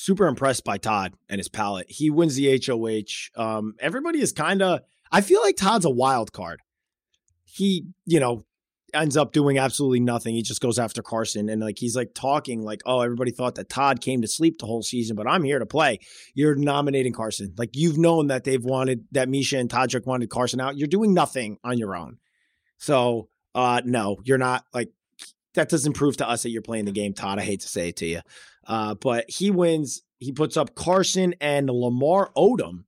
[0.00, 1.90] Super impressed by Todd and his palette.
[1.90, 3.32] He wins the HOH.
[3.34, 4.82] Um, everybody is kind of.
[5.10, 6.60] I feel like Todd's a wild card.
[7.42, 8.44] He, you know,
[8.94, 10.36] ends up doing absolutely nothing.
[10.36, 13.68] He just goes after Carson and like he's like talking like, oh, everybody thought that
[13.68, 15.98] Todd came to sleep the whole season, but I'm here to play.
[16.32, 17.54] You're nominating Carson.
[17.58, 20.78] Like you've known that they've wanted that Miesha and Todrick wanted Carson out.
[20.78, 22.18] You're doing nothing on your own.
[22.76, 24.92] So uh no, you're not like
[25.54, 27.40] that doesn't prove to us that you're playing the game, Todd.
[27.40, 28.20] I hate to say it to you.
[28.68, 30.02] Uh, but he wins.
[30.18, 32.84] He puts up Carson and Lamar Odom.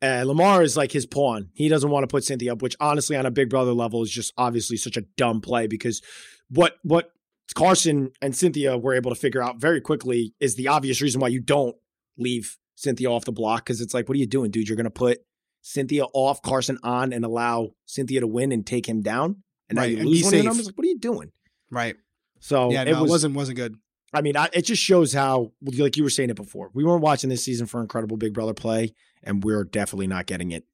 [0.00, 1.50] Uh, Lamar is like his pawn.
[1.52, 4.10] He doesn't want to put Cynthia up, which honestly, on a big brother level, is
[4.10, 6.00] just obviously such a dumb play because
[6.48, 7.10] what what
[7.54, 11.28] Carson and Cynthia were able to figure out very quickly is the obvious reason why
[11.28, 11.76] you don't
[12.16, 14.68] leave Cynthia off the block because it's like, what are you doing, dude?
[14.68, 15.18] You're going to put
[15.62, 19.82] Cynthia off, Carson on, and allow Cynthia to win and take him down, and now
[19.82, 20.44] you and lose one of safe.
[20.44, 20.66] numbers.
[20.66, 21.32] Like, what are you doing?
[21.70, 21.94] right
[22.40, 23.76] So yeah it no, was it wasn't wasn't good
[24.12, 27.02] I mean, I, it just shows how, like you were saying it before, we weren't
[27.02, 30.64] watching this season for incredible Big Brother play, and we're definitely not getting it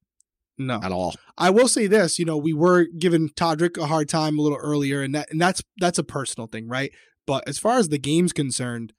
[0.57, 1.13] no at all.
[1.37, 4.57] I will say this you know we were giving Todrick a hard time a little
[4.57, 6.91] earlier and that and that's that's a personal thing right
[7.27, 8.93] but as far as the game's concerned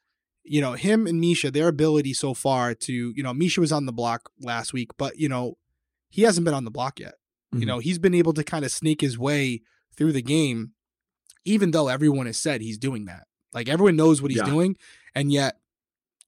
[0.44, 3.86] you know him and Miesha their ability so far to you know Miesha was on
[3.86, 5.58] the block last week but you know
[6.10, 7.14] he hasn't been on the block yet
[7.54, 7.60] Mhm.
[7.60, 9.62] You know, he's been able to kind of sneak his way
[9.96, 10.72] through the game,
[11.44, 13.26] even though everyone has said he's doing that.
[13.52, 14.44] Like everyone knows what he's Yeah.
[14.46, 14.76] doing,
[15.14, 15.58] and yet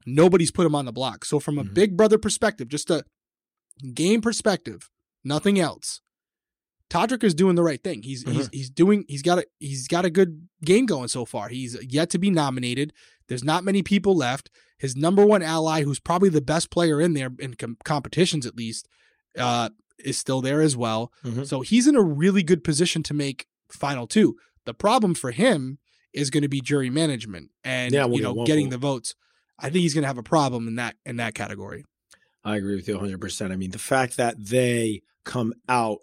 [0.06, 1.24] nobody's put him on the block.
[1.24, 1.74] So from a Mhm.
[1.74, 3.04] big brother perspective, just a
[3.94, 4.90] game perspective,
[5.24, 6.00] nothing else.
[6.88, 8.02] Todrick is doing the right thing.
[8.02, 8.52] He's he's Mm-hmm.
[8.52, 11.48] he's doing he's got a he's got a good game going so far.
[11.48, 12.92] He's yet to be nominated.
[13.28, 14.50] There's not many people left.
[14.78, 18.56] His number one ally, who's probably the best player in there in com- competitions at
[18.56, 18.88] least,
[19.38, 21.12] uh, is still there as well.
[21.24, 21.46] Mhm.
[21.46, 24.36] So he's in a really good position to make final two.
[24.64, 25.78] The problem for him
[26.12, 29.14] is going to be jury management and Yeah, we'll you know one getting the votes.
[29.58, 31.84] I think he's going to have a problem in that in that category.
[32.42, 33.52] I agree with you 100%.
[33.52, 35.98] I mean, the fact that they come out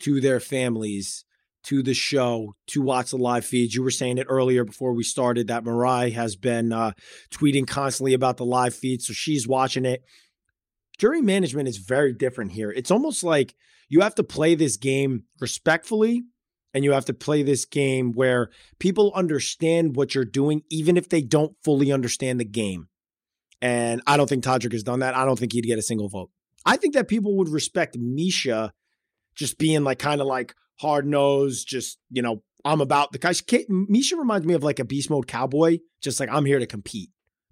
[0.00, 1.24] to their families,
[1.64, 3.74] to the show, to watch the live feeds.
[3.74, 6.92] You were saying it earlier before we started that Mirai has been uh,
[7.30, 10.02] tweeting constantly about the live feed, so she's watching it.
[10.98, 12.70] Jury management is very different here.
[12.70, 13.54] It's almost like
[13.88, 16.24] you have to play this game respectfully
[16.74, 21.08] and you have to play this game where people understand what you're doing, even if
[21.08, 22.88] they don't fully understand the game.
[23.62, 25.16] And I don't think Todrick has done that.
[25.16, 26.30] I don't think he'd get a single vote.
[26.66, 28.70] I think that people would respect Miesha
[29.36, 33.40] just being like kind of like hard nosed, just, you know, I'm about the guys.
[33.42, 37.10] Miesha reminds me of like a beast mode cowboy, just like I'm here to compete.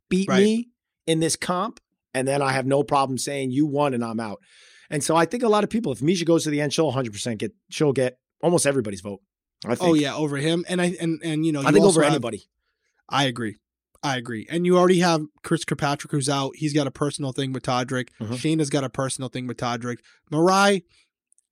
[0.09, 0.43] Beat Right.
[0.43, 0.69] me
[1.07, 1.81] in this comp,
[2.15, 4.41] and then I have no problem saying you won and I'm out.
[4.91, 6.93] And so I think a lot of people, if Misha goes to the end, she'll
[6.93, 9.21] 100% get, she'll get almost everybody's vote.
[9.65, 9.91] I think.
[9.91, 12.13] Oh yeah, over him and I and and you know I you think over have-
[12.13, 12.45] anybody.
[13.09, 13.57] I agree.
[14.03, 14.47] I agree.
[14.51, 16.53] And you already have Chris Kirkpatrick who's out.
[16.57, 18.09] He's got a personal thing with Todrick.
[18.21, 18.37] Mhm.
[18.37, 19.99] Shanna's got a personal thing with Todrick.
[20.33, 20.83] Mirai,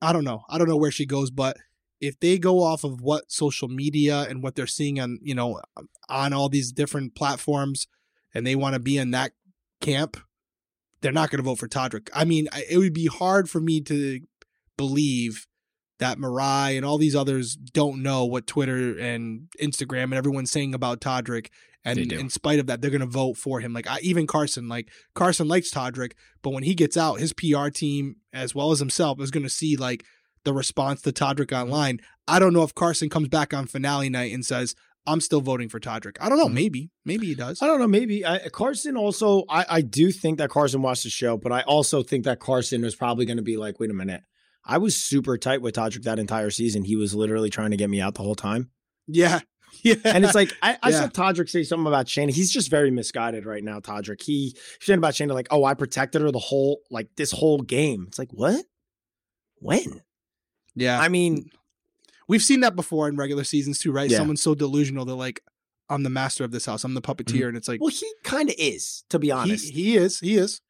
[0.01, 0.43] I don't know.
[0.49, 1.55] I don't know where she goes, but
[2.01, 5.61] if they go off of what social media and what they're seeing on, you know,
[6.09, 7.87] on all these different platforms
[8.33, 9.31] and they want to be in that
[9.79, 10.17] camp,
[11.01, 12.09] they're not going to vote for Todrick.
[12.13, 14.19] I mean, it would be hard for me to
[14.77, 15.47] believe
[16.01, 20.73] that Mirai and all these others don't know what Twitter and Instagram and everyone's saying
[20.73, 21.47] about Todrick.
[21.83, 23.73] And in spite of that, they're going to vote for him.
[23.73, 26.11] Like I, even Carson, like Carson likes Todrick,
[26.43, 29.49] but when he gets out, his PR team as well as himself is going to
[29.49, 30.03] see like
[30.43, 31.99] the response to Todrick online.
[32.27, 34.75] I don't know if Carson comes back on finale night and says,
[35.07, 36.49] "I'm still voting for Todrick." I don't know.
[36.49, 36.53] Mhm.
[36.53, 37.61] Maybe, maybe he does.
[37.61, 37.87] I don't know.
[37.87, 39.43] Maybe I, Carson also.
[39.49, 42.81] I, I do think that Carson watched the show, but I also think that Carson
[42.83, 44.21] was probably going to be like, "Wait a minute,
[44.65, 46.83] I was super tight with Todrick that entire season.
[46.83, 48.69] He was literally trying to get me out the whole time."
[49.07, 49.39] Yeah,
[49.83, 49.95] yeah.
[50.05, 51.01] And it's like I, I Yeah.
[51.01, 52.31] saw Todrick say something about Shanna.
[52.31, 53.79] He's just very misguided right now.
[53.79, 54.21] Todrick.
[54.21, 57.61] He he's saying about Shanna like, "Oh, I protected her the whole like this whole
[57.61, 58.65] game." It's like what?
[59.59, 60.01] When?
[60.75, 60.99] yeah.
[60.99, 61.49] I mean,
[62.27, 64.09] We've seen that before in regular seasons too, right?
[64.09, 64.17] Yeah.
[64.19, 65.41] Someone's so delusional they're like,
[65.89, 66.85] "I'm the master of this house.
[66.85, 67.47] I'm the puppeteer," mm-hmm.
[67.49, 69.73] and it's like, well, he kind of is, to be he, honest.
[69.73, 70.61] he is, he is,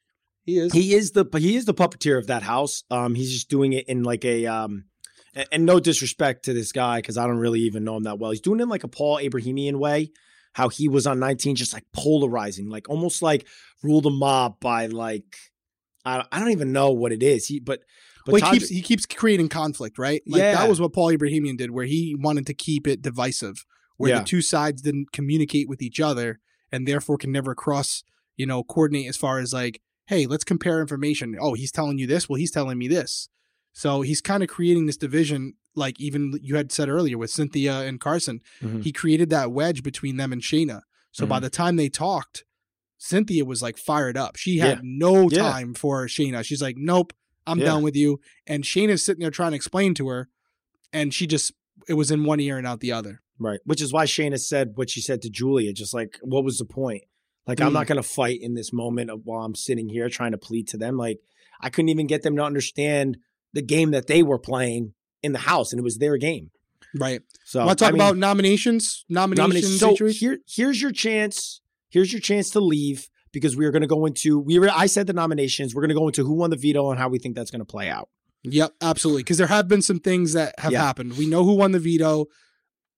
[0.44, 0.74] he is.
[0.74, 2.84] He is the he is the puppeteer of that house.
[2.90, 4.86] Um, he's just doing it in like a um,
[5.36, 8.20] and, and no disrespect to this guy because I don't really even know him that
[8.20, 8.32] well.
[8.32, 10.12] He's doing it in like a Paul Abrahamian way,
[10.54, 13.48] how he was on 19, just like polarizing, like almost like
[13.84, 15.36] rule the mob by like
[16.06, 17.46] I I don't even know what it is.
[17.48, 17.82] He but
[18.26, 20.22] but well, he Todrick- keeps he keeps creating conflict, right?
[20.28, 20.56] Like Yeah.
[20.56, 23.66] that was what Paul Abrahamian did, where he wanted to keep it divisive,
[23.98, 24.20] where Yeah.
[24.20, 26.40] the two sides didn't communicate with each other,
[26.72, 28.04] and therefore can never cross,
[28.38, 31.38] you know, coordinate as far as like, hey, let's compare information.
[31.40, 33.30] Oh, he's telling you this, well, he's telling me this.
[33.72, 37.80] So he's kind of creating this division, like even you had said earlier with Cynthia
[37.84, 38.42] and Carson.
[38.62, 38.84] Mhm.
[38.84, 40.82] He created that wedge between them and Shanna.
[41.14, 41.44] So by Mhm.
[41.44, 42.44] the time they talked,
[42.98, 44.36] Cynthia was like fired up.
[44.36, 44.82] She had Yeah.
[44.84, 45.38] no Yeah.
[45.50, 46.44] time for Shanna.
[46.44, 47.14] She's like, nope,
[47.48, 47.68] I'm Yeah.
[47.68, 48.20] done with you.
[48.46, 50.28] And Shanna's sitting there trying to explain to her,
[50.92, 51.54] and she just
[51.88, 53.22] it was in one ear and out the other.
[53.40, 53.60] Right.
[53.64, 56.66] Which is why Shanna said what she said to Julia, just like, what was the
[56.66, 57.06] point?
[57.48, 57.74] Like, I'm Mm.
[57.74, 60.68] not going to fight in this moment of while I'm sitting here trying to plead
[60.70, 60.96] to them.
[60.98, 61.20] Like,
[61.60, 63.18] I couldn't even get them to understand
[63.54, 66.52] the game that they were playing in the house, and it was their game.
[66.96, 67.22] Right.
[67.46, 69.06] So, to talk I mean, about nominations?
[69.10, 69.80] Nomination nominations.
[69.80, 71.62] So here, here's your chance.
[71.90, 74.40] Here's your chance to leave because we are going to go into.
[74.40, 74.70] We were.
[74.74, 75.74] I said the nominations.
[75.74, 77.60] We're going to go into who won the veto and how we think that's going
[77.62, 78.10] to play out.
[78.44, 79.24] Yep, absolutely.
[79.24, 80.82] Because there have been some things that have Yeah.
[80.82, 81.18] happened.
[81.18, 82.26] We know who won the veto.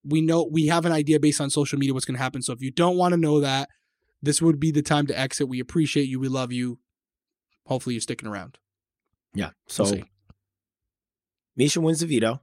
[0.06, 2.42] We know we have an idea based on social media what's going to happen.
[2.42, 3.70] So if you don't want to know that,
[4.24, 5.48] this would be the time to exit.
[5.48, 6.20] We appreciate you.
[6.20, 6.80] We love you.
[7.68, 8.58] Hopefully, you're sticking around.
[9.36, 9.52] Yeah.
[9.68, 10.04] So We'll.
[11.60, 12.42] Miesha wins the veto.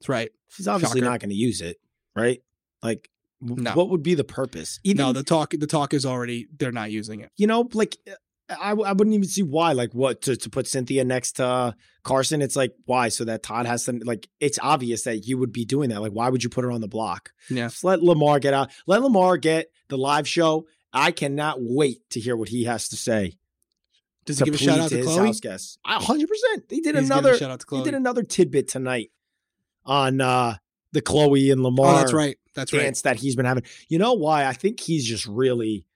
[0.00, 0.30] That's right.
[0.48, 1.10] She's obviously Shocker.
[1.10, 1.76] not going to use it,
[2.16, 2.40] right?
[2.82, 3.72] Like, No.
[3.74, 4.80] what would be the purpose?
[4.82, 7.30] Even no, the talk the talk is already they're not using it.
[7.36, 7.96] you know, like
[8.50, 9.72] I, I wouldn't even see why.
[9.72, 12.42] Like, what to, to put Cynthia next to uh, Carson?
[12.42, 14.28] It's like why so that Todd has to like.
[14.40, 16.00] It's obvious that you would be doing that.
[16.00, 17.30] Like, why would you put her on the block?
[17.48, 17.68] Yeah.
[17.68, 18.70] Just let Lamar get out.
[18.86, 20.66] Let Lamar get the live show.
[20.92, 23.36] I cannot wait to hear what he has to say.
[24.24, 25.26] Does he give a shout out to his Khloe?
[25.26, 25.78] house guests.
[25.84, 26.68] hundred percent.
[26.68, 27.36] They did He's another.
[27.36, 27.84] shout out to He Khloe.
[27.84, 29.10] did another tidbit tonight
[29.84, 30.56] on uh
[30.92, 32.36] the Khloe and Lamar oh, that's right.
[32.54, 32.80] That's right.
[32.82, 33.62] dance that he's been having.
[33.88, 34.44] You know why?
[34.46, 35.86] I think he's just really,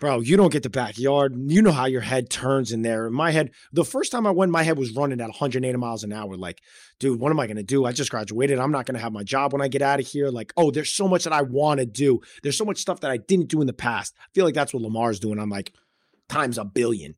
[0.00, 0.20] bro.
[0.20, 1.34] You don't get the backyard.
[1.46, 3.06] You know how your head turns in there.
[3.06, 6.02] In my head, the first time I went, my head was running at 180 miles
[6.02, 6.36] an hour.
[6.36, 6.60] Like,
[6.98, 7.84] dude, what am I gonna do?
[7.84, 8.58] I just graduated.
[8.58, 10.30] I'm not gonna have my job when I get out of here.
[10.30, 12.20] Like, oh, there's so much that I want to do.
[12.42, 14.14] There's so much stuff that I didn't do in the past.
[14.18, 15.38] I feel like that's what Lamar's doing.
[15.38, 15.72] I'm like,
[16.28, 17.14] times a billion.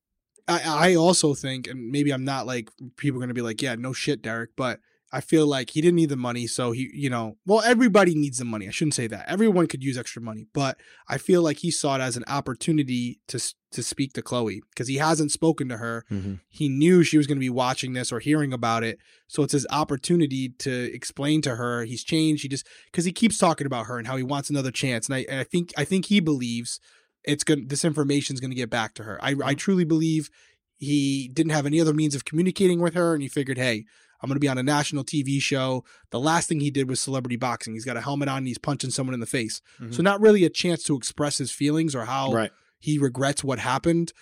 [0.49, 3.63] I, I also think, and maybe I'm not like people are going to be like,
[3.63, 4.81] yeah, no shit, Derrick, but
[5.13, 6.47] I feel like he didn't need the money.
[6.47, 8.67] So he, you know, well, everybody needs the money.
[8.67, 9.29] I shouldn't say that.
[9.29, 13.21] Everyone could use extra money, but I feel like he saw it as an opportunity
[13.29, 13.39] to
[13.73, 16.05] to speak to Khloe because he hasn't spoken to her.
[16.11, 16.35] Mm-hmm.
[16.49, 18.99] He knew she was going to be watching this or hearing about it.
[19.29, 22.43] So it's his opportunity to explain to her he's changed.
[22.43, 25.09] He just because he keeps talking about her and how he wants another chance.
[25.09, 26.81] And I, and I think I think he believes
[27.25, 29.23] it's going this information is going to get back to her.
[29.23, 29.55] I I mm-hmm.
[29.57, 30.31] truly believe
[30.79, 33.85] he didn't have any other means of communicating with her, and he figured, hey,
[34.23, 35.85] I'm going to be on a national TV show.
[36.11, 37.75] The last thing he did was celebrity boxing.
[37.75, 39.61] He's got a helmet on and he's punching someone in the face.
[39.91, 42.51] So not really a chance to express his feelings or how right.
[42.79, 44.13] he regrets what happened.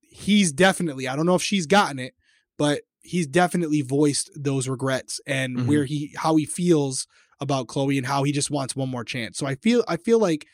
[0.00, 2.14] He's definitely, I don't know if she's gotten it,
[2.56, 5.66] but he's definitely voiced those regrets and Mhm.
[5.66, 7.06] where he how he feels
[7.40, 9.36] about Khloe and how he just wants one more chance.
[9.36, 10.46] So I feel I feel like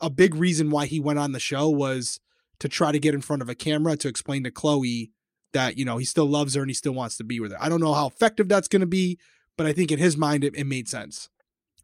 [0.00, 2.20] a big reason why he went on the show was
[2.58, 5.10] to try to get in front of a camera to explain to Khloe
[5.52, 7.62] that, you know, he still loves her and he still wants to be with her.
[7.62, 9.18] I don't know how effective that's going to be,
[9.56, 11.28] but I think in his mind it, it made sense.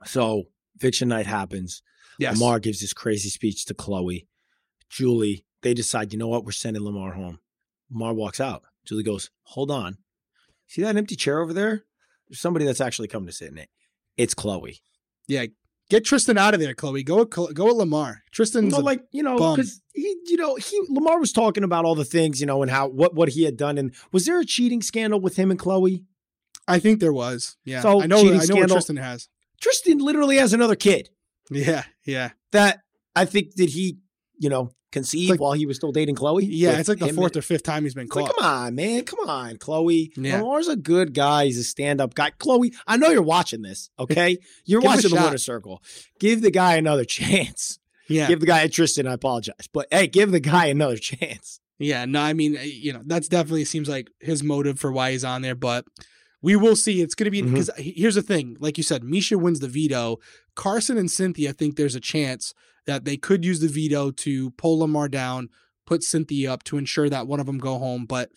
[0.05, 0.45] So
[0.77, 1.83] eviction night happens.
[2.19, 2.39] Yes.
[2.39, 4.27] Lamar gives this crazy speech to Khloe.
[4.91, 7.39] Julie, they decide, you know what, we're sending Lamar home.
[7.91, 8.63] Lamar walks out.
[8.85, 9.99] Julie goes, hold on.
[10.67, 11.85] See that empty chair over there?
[12.29, 13.69] There's somebody that's actually coming to sit in it.
[14.17, 14.81] It's Khloe.
[15.29, 15.47] Yeah.
[15.93, 17.05] Get Tristan out of there, Khloe.
[17.05, 18.23] Go go with Lamar.
[18.31, 21.95] Tristan's No, like you know, because he, you know, he Lamar was talking about all
[21.95, 23.77] the things, you know, and how what what he had done.
[23.77, 26.03] And was there a cheating scandal with him and Khloe?
[26.67, 27.59] I think there was.
[27.67, 27.83] Yeah.
[27.83, 28.21] So, I know.
[28.21, 28.69] I know what scandal.
[28.69, 29.29] Tristan has.
[29.61, 31.11] Tristan literally has another kid
[31.51, 31.83] Yeah.
[32.07, 32.31] Yeah.
[32.53, 32.81] that
[33.15, 33.99] I think that he,
[34.43, 36.45] you know, conceive like- while he was still dating Khloe?
[36.47, 36.79] Yeah.
[36.79, 38.37] It's like the fourth and- or fifth time he's been It's like, caught.
[38.37, 39.05] come on, man.
[39.05, 40.11] Come on, Khloe.
[40.17, 40.41] Yeah.
[40.41, 41.47] Lamar's a good guy.
[41.47, 42.33] He's a stand-up guy.
[42.39, 44.39] Khloe, I know you're watching this, okay?
[44.65, 45.83] You're Give him a watching the winner circle.
[46.19, 47.79] Give the guy another chance.
[48.09, 48.27] yeah.
[48.29, 49.69] Give the guy Tristan, I apologize.
[49.73, 51.61] But hey, give the guy another chance.
[51.79, 55.13] Yeah, no, I mean, uh, you know, that's definitely seems like his motive for why
[55.13, 55.85] he's on there, but
[56.41, 57.01] we will see.
[57.01, 60.19] It's going to be because here's the thing, like you said, Miesha wins the veto.
[60.55, 62.53] Carson and Cynthia think there's a chance
[62.87, 65.49] that they could use the veto to pull Lamar down,
[65.87, 68.31] put Cynthia up to ensure that one of them go home, but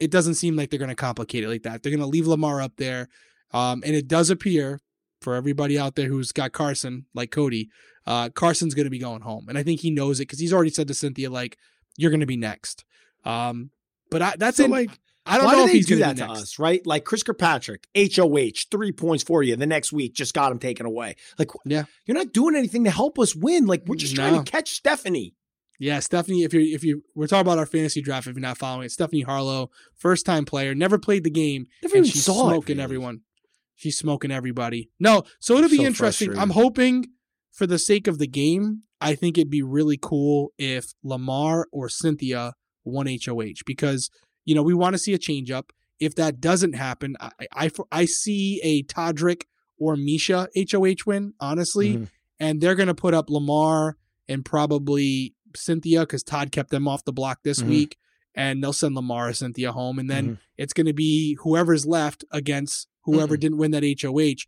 [0.00, 1.82] it doesn't seem like they're going to complicate it like that.
[1.82, 3.08] They're going to leave Lamar up there,
[3.52, 4.80] um, and it does appear
[5.20, 7.68] for everybody out there who's got Carson, like Cody,
[8.06, 10.52] uh, Carson's going to be going home, and I think he knows it because he's
[10.52, 11.58] already said to Cynthia like,
[11.96, 12.84] "You're going to be next."
[13.24, 13.70] Um,
[14.10, 14.70] but I, that's So, it.
[14.70, 14.90] like,
[15.28, 16.40] I don't Why know do if they he's do that to next.
[16.40, 16.84] us, right?
[16.86, 19.56] Like Chris Kirkpatrick, HOH, three points for you.
[19.56, 21.16] The next week, just got him taken away.
[21.38, 21.84] Like, Yeah.
[22.06, 23.66] you're not doing anything to help us win.
[23.66, 25.34] Like, we're just trying to catch Stephanie.
[25.80, 26.42] Yeah, Stephanie.
[26.42, 28.90] If you're, if you we're talking about our fantasy draft, if you're not following it,
[28.92, 32.52] Stephanie Harlowe, first time player, never played the game, Never and even she's saw it,
[32.52, 32.84] smoking really.
[32.84, 33.20] everyone.
[33.76, 34.90] She's smoking everybody.
[34.98, 36.36] No, so it'll be So interesting.
[36.36, 37.06] I'm hoping
[37.52, 41.88] for the sake of the game, I think it'd be really cool if Lamar or
[41.88, 42.54] Cynthia
[42.84, 44.10] won HOH because
[44.48, 45.72] you know we want to see a change up.
[46.00, 49.42] If that doesn't happen, I I, I see a Todrick
[49.78, 52.08] or Miesha HOH win honestly, Mhm.
[52.40, 57.12] and they're gonna put up Lamar and probably Cynthia because Todd kept them off the
[57.12, 57.68] block this Mhm.
[57.68, 57.96] week,
[58.34, 60.38] and they'll send Lamar or Cynthia home, and then Mhm.
[60.56, 64.46] it's going to be whoever's left against whoever didn't win that HOH.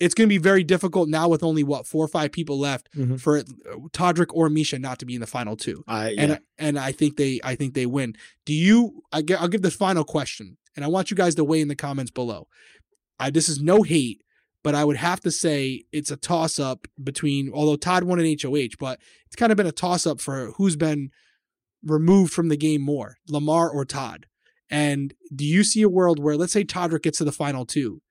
[0.00, 2.88] It's going to be very difficult now with only what four or five people left
[2.96, 3.20] Mhm.
[3.20, 3.42] for
[3.92, 5.84] Todrick or Miesha not to be in the final two.
[5.86, 6.22] I, yeah.
[6.22, 8.14] And and I think they I think they win.
[8.46, 9.02] Do you?
[9.12, 11.68] I get, I'll give the final question, and I want you guys to weigh in
[11.68, 12.48] the comments below.
[13.18, 14.22] I this is no hate,
[14.64, 17.50] but I would have to say it's a toss up between.
[17.52, 20.76] Although Todd won an HOH, but it's kind of been a toss up for who's
[20.76, 21.10] been
[21.82, 24.26] removed from the game more, Lamar or Todd.
[24.70, 28.02] And do you see a world where, let's say, Todrick gets to the final two,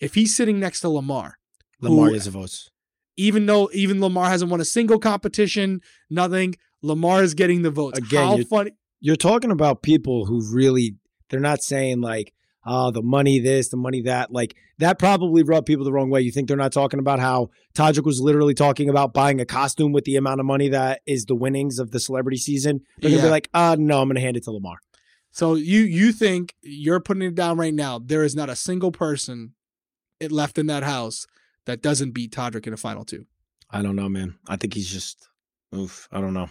[0.00, 1.38] if he's sitting next to Lamar,
[1.80, 2.70] Lamar who- votes.
[3.16, 5.80] even though even Lamar hasn't won a single competition,
[6.10, 7.98] nothing, Lamar is getting the votes.
[7.98, 8.70] Again, How you- funny!
[9.00, 10.96] You're talking about people who really,
[11.30, 12.32] they're not saying like,
[12.64, 14.32] oh, the money this, the money that.
[14.32, 16.20] Like, that probably rubbed people the wrong way.
[16.22, 19.92] You think they're not talking about how Tajik was literally talking about buying a costume
[19.92, 22.80] with the amount of money that is the winnings of the celebrity season?
[22.98, 23.22] They're to Yeah.
[23.22, 24.78] be like, uh, no, I'm going to hand it to Lamar.
[25.30, 27.98] So you you think you're putting it down right now?
[27.98, 29.52] There is not a single person
[30.20, 31.26] it left in that house
[31.66, 33.26] that doesn't beat Todrick in a final two.
[33.70, 34.36] I don't know, man.
[34.48, 35.28] I think he's just,
[35.74, 36.48] oof, I don't know.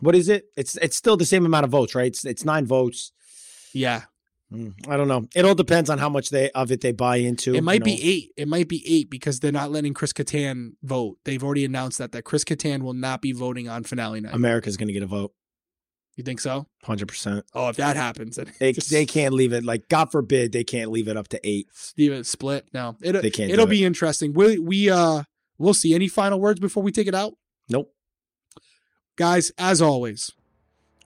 [0.00, 0.46] What is it?
[0.56, 2.06] It's it's still the same amount of votes, right?
[2.06, 3.12] It's it's nine votes.
[3.72, 4.02] Yeah,
[4.52, 5.26] Mm, I don't know.
[5.34, 7.54] It all depends on how much they of it they buy into.
[7.54, 8.30] it might you be eight.
[8.36, 11.18] It might be eight because they're not letting Chris Kattan vote.
[11.24, 14.34] They've already announced that that Chris Kattan will not be voting on finale night.
[14.34, 15.32] America's going to get a vote,
[16.16, 16.66] you think so?
[16.82, 17.44] hundred percent.
[17.54, 20.90] Oh, if that happens, They just they can't leave it like God forbid they can't
[20.90, 21.68] leave it up to eight.
[21.96, 22.66] leave it split.
[22.72, 23.50] No, it, They can't.
[23.50, 23.86] it'll be It.
[23.86, 24.32] interesting.
[24.32, 25.22] We we uh
[25.58, 25.94] we'll see.
[25.94, 27.34] Any final words before we take it out?
[27.68, 27.92] Nope.
[29.16, 30.30] Guys, as always,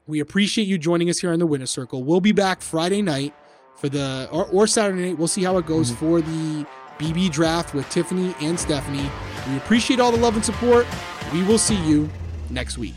[0.07, 2.03] we appreciate you joining us here on the Winner Circle.
[2.03, 3.35] We'll be back Friday night
[3.77, 5.19] for the or, or Saturday night.
[5.19, 5.97] We'll see how it goes Mhm.
[5.97, 6.67] for the
[6.99, 9.09] BB draft with Tiffany and Stephanie.
[9.49, 10.87] We appreciate all the love and support.
[11.33, 12.11] We will see you
[12.51, 12.97] next week.